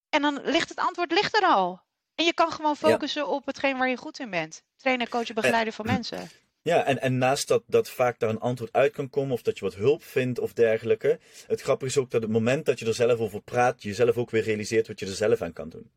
En 0.10 0.22
dan 0.22 0.39
ligt 0.43 0.70
het 0.70 0.80
antwoord 0.80 1.12
ligt 1.12 1.36
er 1.36 1.48
al. 1.48 1.82
En 2.15 2.26
je 2.26 2.34
kan 2.34 2.52
gewoon 2.52 2.76
focussen 2.76 3.28
op 3.28 3.46
hetgeen 3.46 3.78
waar 3.78 3.89
je 3.89 3.98
goed 3.98 4.20
in 4.20 4.30
bent. 4.30 4.63
Trainen, 4.76 5.10
coachen, 5.10 5.36
begeleiden 5.36 5.74
van 5.74 5.86
mensen. 5.96 6.30
Ja, 6.67 6.86
en, 6.86 7.01
en 7.01 7.17
naast 7.17 7.47
dat, 7.47 7.63
dat 7.67 7.89
vaak 7.89 8.19
daar 8.19 8.30
een 8.30 8.39
antwoord 8.39 8.73
uit 8.73 8.91
kan 8.91 9.10
komen, 9.10 9.34
of 9.34 9.41
dat 9.41 9.58
je 9.58 9.65
wat 9.65 9.75
hulp 9.75 10.03
vindt 10.03 10.39
of 10.39 10.53
dergelijke. 10.53 11.19
Het 11.47 11.62
grappige 11.62 11.91
is 11.91 11.97
ook 11.97 12.12
dat 12.12 12.21
het 12.21 12.32
moment 12.32 12.65
dat 12.65 12.80
je 12.80 12.86
er 12.86 12.93
zelf 12.93 13.19
over 13.19 13.41
praat, 13.41 13.84
je 13.84 13.93
zelf 13.93 14.17
ook 14.17 14.30
weer 14.30 14.43
realiseert 14.43 14.88
wat 14.88 14.99
je 14.99 15.06
er 15.06 15.12
zelf 15.12 15.41
aan 15.41 15.53
kan 15.53 15.69
doen. 15.69 15.89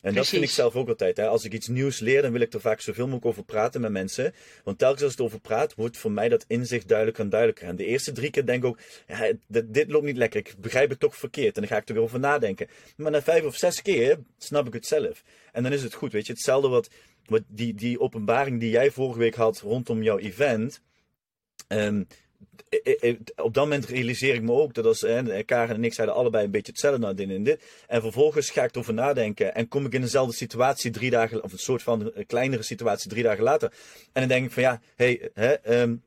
En 0.00 0.14
dat 0.14 0.28
vind 0.28 0.42
ik 0.42 0.50
zelf 0.50 0.76
ook 0.76 0.88
altijd. 0.88 1.16
Hè. 1.16 1.26
Als 1.26 1.44
ik 1.44 1.52
iets 1.52 1.68
nieuws 1.68 1.98
leer, 1.98 2.22
dan 2.22 2.32
wil 2.32 2.40
ik 2.40 2.52
er 2.52 2.60
vaak 2.60 2.80
zoveel 2.80 3.04
mogelijk 3.04 3.26
over 3.26 3.44
praten 3.44 3.80
met 3.80 3.90
mensen. 3.90 4.34
Want 4.64 4.78
telkens 4.78 5.02
als 5.02 5.12
ik 5.12 5.20
over 5.20 5.40
praat, 5.40 5.74
wordt 5.74 5.96
voor 5.96 6.12
mij 6.12 6.28
dat 6.28 6.44
inzicht 6.48 6.88
duidelijker 6.88 7.24
en 7.24 7.30
duidelijker. 7.30 7.68
En 7.68 7.76
de 7.76 7.84
eerste 7.84 8.12
drie 8.12 8.30
keer 8.30 8.46
denk 8.46 8.62
ik 8.62 8.68
ook, 8.68 8.78
ja, 9.06 9.32
dit, 9.46 9.74
dit, 9.74 9.90
loopt 9.90 10.04
niet 10.04 10.16
lekker. 10.16 10.40
Ik 10.40 10.54
begrijp 10.58 10.90
het 10.90 11.00
toch 11.00 11.16
verkeerd. 11.16 11.54
En 11.54 11.60
dan 11.60 11.70
ga 11.70 11.76
ik 11.76 11.88
er 11.88 11.94
weer 11.94 12.02
over 12.02 12.20
nadenken. 12.20 12.68
Maar 12.96 13.10
na 13.10 13.22
vijf 13.22 13.44
of 13.44 13.56
zes 13.56 13.82
keer 13.82 14.18
snap 14.38 14.66
ik 14.66 14.72
het 14.72 14.86
zelf. 14.86 15.22
En 15.52 15.62
dan 15.62 15.72
is 15.72 15.82
het 15.82 15.94
goed, 15.94 16.12
weet 16.12 16.26
je. 16.26 16.32
Hetzelfde 16.32 16.68
wat, 16.68 16.88
wat 17.26 17.42
die, 17.46 17.74
die 17.74 18.00
openbaring 18.00 18.60
die 18.60 18.70
jij 18.70 18.90
vorige 18.90 19.18
week 19.18 19.34
had 19.34 19.60
rondom 19.60 20.02
jouw 20.02 20.18
event. 20.18 20.80
Um, 21.68 22.06
op 23.36 23.54
dat 23.54 23.64
moment 23.64 23.86
realiseer 23.86 24.34
ik 24.34 24.42
me 24.42 24.52
ook 24.52 24.74
dat 24.74 24.84
als 24.84 25.00
hè, 25.00 25.42
Karen 25.42 25.74
en 25.74 25.84
ik 25.84 25.94
zeiden 25.94 26.16
allebei 26.16 26.44
een 26.44 26.50
beetje 26.50 26.72
hetzelfde 26.72 27.00
naar 27.00 27.14
dit 27.14 27.30
en 27.30 27.42
dit. 27.42 27.62
En 27.86 28.00
vervolgens 28.00 28.50
ga 28.50 28.64
ik 28.64 28.74
erover 28.74 28.94
nadenken 28.94 29.54
en 29.54 29.68
kom 29.68 29.86
ik 29.86 29.92
in 29.92 30.00
dezelfde 30.00 30.34
situatie 30.34 30.90
drie 30.90 31.10
dagen, 31.10 31.42
of 31.42 31.52
een 31.52 31.58
soort 31.58 31.82
van 31.82 32.12
kleinere 32.26 32.62
situatie 32.62 33.10
drie 33.10 33.22
dagen 33.22 33.44
later. 33.44 33.72
En 34.12 34.20
dan 34.20 34.28
denk 34.28 34.44
ik 34.44 34.52
van 34.52 34.62
ja, 34.62 34.80
hey, 34.96 35.30
hè, 35.34 35.80
um, 35.80 36.02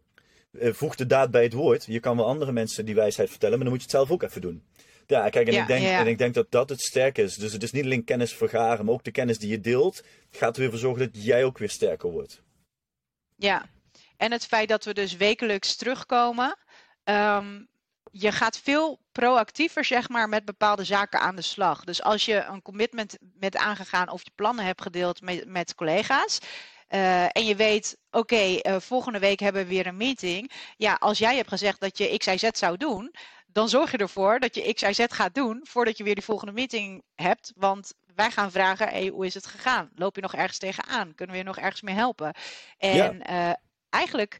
voeg 0.51 0.95
de 0.95 1.05
daad 1.05 1.31
bij 1.31 1.43
het 1.43 1.53
woord. 1.53 1.85
Je 1.85 1.99
kan 1.99 2.17
wel 2.17 2.25
andere 2.25 2.51
mensen 2.51 2.85
die 2.85 2.95
wijsheid 2.95 3.29
vertellen, 3.29 3.55
maar 3.55 3.63
dan 3.63 3.73
moet 3.73 3.83
je 3.83 3.89
het 3.91 3.97
zelf 3.97 4.11
ook 4.11 4.23
even 4.23 4.41
doen. 4.41 4.63
Ja, 5.07 5.29
kijk, 5.29 5.47
en, 5.47 5.53
ja, 5.53 5.61
ik, 5.61 5.67
denk, 5.67 5.83
ja. 5.83 5.99
en 5.99 6.07
ik 6.07 6.17
denk 6.17 6.33
dat 6.33 6.51
dat 6.51 6.69
het 6.69 6.81
sterk 6.81 7.17
is. 7.17 7.35
Dus 7.35 7.53
het 7.53 7.63
is 7.63 7.71
niet 7.71 7.83
alleen 7.83 8.03
kennis 8.03 8.33
vergaren, 8.33 8.85
maar 8.85 8.93
ook 8.93 9.03
de 9.03 9.11
kennis 9.11 9.39
die 9.39 9.49
je 9.49 9.59
deelt, 9.59 10.03
gaat 10.31 10.55
er 10.55 10.61
weer 10.61 10.69
voor 10.69 10.79
zorgen 10.79 11.11
dat 11.11 11.23
jij 11.23 11.43
ook 11.43 11.57
weer 11.57 11.69
sterker 11.69 12.11
wordt. 12.11 12.41
Ja, 13.35 13.65
en 14.17 14.31
het 14.31 14.45
feit 14.45 14.69
dat 14.69 14.85
we 14.85 14.93
dus 14.93 15.15
wekelijks 15.15 15.75
terugkomen. 15.75 16.57
Um, 17.03 17.67
je 18.11 18.31
gaat 18.31 18.59
veel 18.59 18.99
proactiever 19.11 19.85
zeg 19.85 20.09
maar, 20.09 20.29
met 20.29 20.45
bepaalde 20.45 20.83
zaken 20.83 21.19
aan 21.19 21.35
de 21.35 21.41
slag. 21.41 21.83
Dus 21.83 22.03
als 22.03 22.25
je 22.25 22.43
een 22.43 22.61
commitment 22.61 23.17
bent 23.21 23.57
aangegaan 23.57 24.09
of 24.09 24.23
je 24.23 24.31
plannen 24.35 24.65
hebt 24.65 24.81
gedeeld 24.81 25.21
met, 25.21 25.47
met 25.47 25.75
collega's. 25.75 26.39
Uh, 26.89 27.23
en 27.23 27.45
je 27.45 27.55
weet, 27.55 27.97
oké, 28.11 28.17
okay, 28.17 28.59
uh, 28.61 28.79
volgende 28.79 29.19
week 29.19 29.39
hebben 29.39 29.63
we 29.63 29.67
weer 29.67 29.87
een 29.87 29.97
meeting. 29.97 30.51
Ja, 30.77 30.93
als 30.93 31.17
jij 31.17 31.35
hebt 31.35 31.49
gezegd 31.49 31.79
dat 31.79 31.97
je 31.97 32.17
X, 32.17 32.25
Y, 32.25 32.37
Z 32.37 32.49
zou 32.51 32.77
doen, 32.77 33.13
dan 33.55 33.69
zorg 33.69 33.91
je 33.91 33.97
ervoor 33.97 34.39
dat 34.39 34.55
je 34.55 34.73
X, 34.73 34.81
Y, 34.81 34.91
Z 34.93 35.05
gaat 35.07 35.33
doen 35.33 35.59
voordat 35.63 35.97
je 35.97 36.03
weer 36.03 36.15
die 36.15 36.23
volgende 36.23 36.53
meeting 36.53 37.03
hebt. 37.13 37.53
Want 37.55 37.93
wij 38.15 38.31
gaan 38.31 38.51
vragen, 38.51 38.87
hey, 38.87 39.07
hoe 39.07 39.25
is 39.25 39.33
het 39.33 39.45
gegaan? 39.45 39.89
Loop 39.95 40.15
je 40.15 40.21
nog 40.21 40.33
ergens 40.33 40.57
tegenaan? 40.57 41.15
Kunnen 41.15 41.35
we 41.35 41.41
je 41.41 41.47
nog 41.47 41.57
ergens 41.57 41.81
mee 41.81 41.95
helpen? 41.95 42.33
En 42.77 42.95
ja. 42.95 43.49
uh, 43.49 43.55
eigenlijk, 43.89 44.39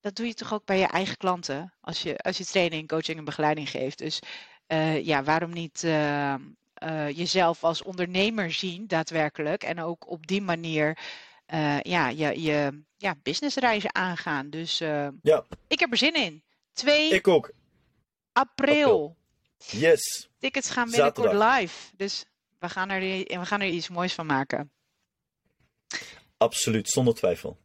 dat 0.00 0.14
doe 0.14 0.26
je 0.26 0.34
toch 0.34 0.52
ook 0.52 0.64
bij 0.64 0.78
je 0.78 0.86
eigen 0.86 1.16
klanten. 1.16 1.74
Als 1.80 2.02
je, 2.02 2.18
als 2.18 2.38
je 2.38 2.44
training, 2.44 2.88
coaching 2.88 3.18
en 3.18 3.24
begeleiding 3.24 3.70
geeft. 3.70 3.98
Dus 3.98 4.20
uh, 4.68 5.04
ja, 5.04 5.22
waarom 5.22 5.52
niet 5.52 5.82
uh, 5.84 6.34
uh, 6.84 7.10
jezelf 7.10 7.64
als 7.64 7.82
ondernemer 7.82 8.52
zien, 8.52 8.86
daadwerkelijk. 8.86 9.62
En 9.62 9.80
ook 9.80 10.10
op 10.10 10.26
die 10.26 10.42
manier 10.42 10.98
ja, 11.82 12.08
je, 12.08 12.42
je 12.42 12.82
ja, 12.96 13.14
businessreizen 13.22 13.94
aangaan. 13.94 14.50
Dus 14.50 14.78
ja. 15.22 15.44
ik 15.68 15.80
heb 15.80 15.90
er 15.90 15.96
zin 15.96 16.14
in. 16.14 16.42
2 16.72 17.10
ik 17.10 17.28
ook. 17.28 17.52
April. 18.32 19.16
Yes. 19.58 20.28
Tickets 20.38 20.70
gaan 20.70 20.90
binnenkort 20.90 21.26
Zaterdag. 21.26 21.58
live. 21.58 21.96
Dus 21.96 22.24
we 22.58 22.68
gaan, 22.68 22.90
er, 22.90 23.00
we 23.40 23.46
gaan 23.46 23.60
er 23.60 23.68
iets 23.68 23.88
moois 23.88 24.12
van 24.14 24.26
maken. 24.26 24.72
Absoluut, 26.36 26.88
zonder 26.88 27.14
twijfel. 27.14 27.58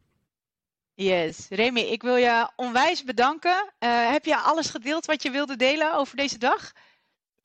Yes, 0.94 1.46
Remy, 1.48 1.80
ik 1.80 2.02
wil 2.02 2.16
je 2.16 2.50
onwijs 2.56 3.04
bedanken. 3.04 3.72
Uh, 3.78 4.10
heb 4.10 4.24
je 4.24 4.36
alles 4.36 4.68
gedeeld 4.70 5.06
wat 5.06 5.22
je 5.22 5.30
wilde 5.30 5.56
delen 5.56 5.94
over 5.94 6.16
deze 6.16 6.38
dag? 6.38 6.72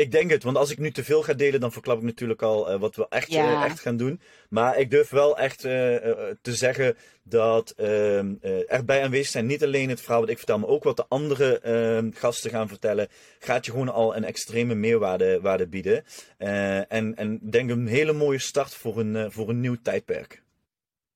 Ik 0.04 0.12
denk 0.12 0.32
het, 0.32 0.44
want 0.44 0.58
als 0.58 0.72
ik 0.72 0.78
nu 0.78 0.92
te 0.92 1.04
veel 1.04 1.24
ga 1.24 1.34
delen, 1.34 1.60
dan 1.60 1.72
verklap 1.72 1.98
ik 1.98 2.04
natuurlijk 2.04 2.42
al 2.42 2.74
uh, 2.74 2.80
wat 2.80 2.96
we 2.96 3.06
echt, 3.10 3.32
ja. 3.32 3.52
uh, 3.52 3.63
echt 3.63 3.80
gaan 3.80 3.98
doen. 3.98 4.22
Maar 4.50 4.78
ik 4.78 4.92
durf 4.92 5.10
wel 5.10 5.38
echt 5.38 5.60
te 5.60 6.36
zeggen 6.42 6.98
dat 7.24 7.74
ehm, 7.78 8.34
erbij 8.68 9.04
aanwezig 9.04 9.28
zijn, 9.28 9.46
niet 9.46 9.63
alleen 9.63 9.89
het 9.89 10.02
verhaal 10.02 10.20
wat 10.20 10.30
ik 10.30 10.38
vertel, 10.38 10.60
maar 10.60 10.70
ook 10.70 10.84
wat 10.84 10.98
de 10.98 11.06
andere 11.08 11.60
ehm, 11.60 12.12
gasten 12.13 12.50
gaan 12.50 12.68
vertellen, 12.68 13.08
gaat 13.39 13.66
je 13.66 13.72
gewoon 13.72 13.94
al 13.94 14.16
een 14.16 14.24
extreme 14.24 14.76
meerwaarde 14.76 15.39
waarde 15.42 15.68
bieden. 15.68 16.04
en, 16.38 17.16
en 17.16 17.39
denk 17.42 17.70
een 17.70 17.88
hele 17.88 18.13
mooie 18.13 18.39
start 18.39 18.76
voor 18.76 19.00
een, 19.00 19.32
voor 19.32 19.50
een 19.50 19.60
nieuw 19.60 19.78
tijdperk. 19.84 20.43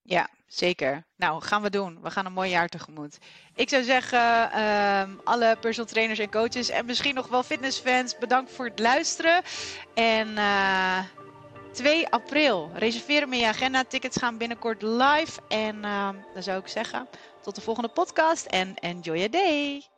Ja, 0.08 0.30
zeker. 0.48 1.06
Nou, 1.16 1.42
gaan 1.42 1.62
we 1.62 1.70
doen. 1.70 2.02
We 2.02 2.12
gaan 2.12 2.26
een 2.26 2.34
mooi 2.34 2.50
jaar 2.50 2.68
tegemoet. 2.68 3.18
Ik 3.56 3.70
zou 3.70 3.84
zeggen, 3.84 4.62
um, 4.64 5.22
alle 5.24 5.58
personal 5.60 5.92
trainers 5.92 6.20
en 6.20 6.32
coaches 6.32 6.70
en 6.70 6.86
misschien 6.86 7.16
nog 7.16 7.28
wel 7.28 7.44
fitnessfans, 7.44 8.18
bedankt 8.18 8.52
voor 8.52 8.66
het 8.66 8.80
luisteren. 8.80 9.42
En 9.94 10.28
uh, 10.28 10.98
eh, 10.98 11.06
2 11.72 12.10
april, 12.10 12.72
reserveer 12.74 13.22
hem 13.22 13.34
in 13.34 13.40
je 13.40 13.48
agenda. 13.48 13.84
Tickets 13.84 14.18
gaan 14.18 14.38
binnenkort 14.38 14.82
live. 14.82 15.42
En 15.48 15.76
uh, 15.76 16.10
dan 16.34 16.44
zou 16.44 16.60
ik 16.60 16.68
zeggen, 16.68 17.08
tot 17.42 17.56
de 17.56 17.62
volgende 17.62 17.90
podcast 17.90 18.46
en 18.46 18.76
enjoy 18.76 19.16
your 19.16 19.32
day. 19.32 19.97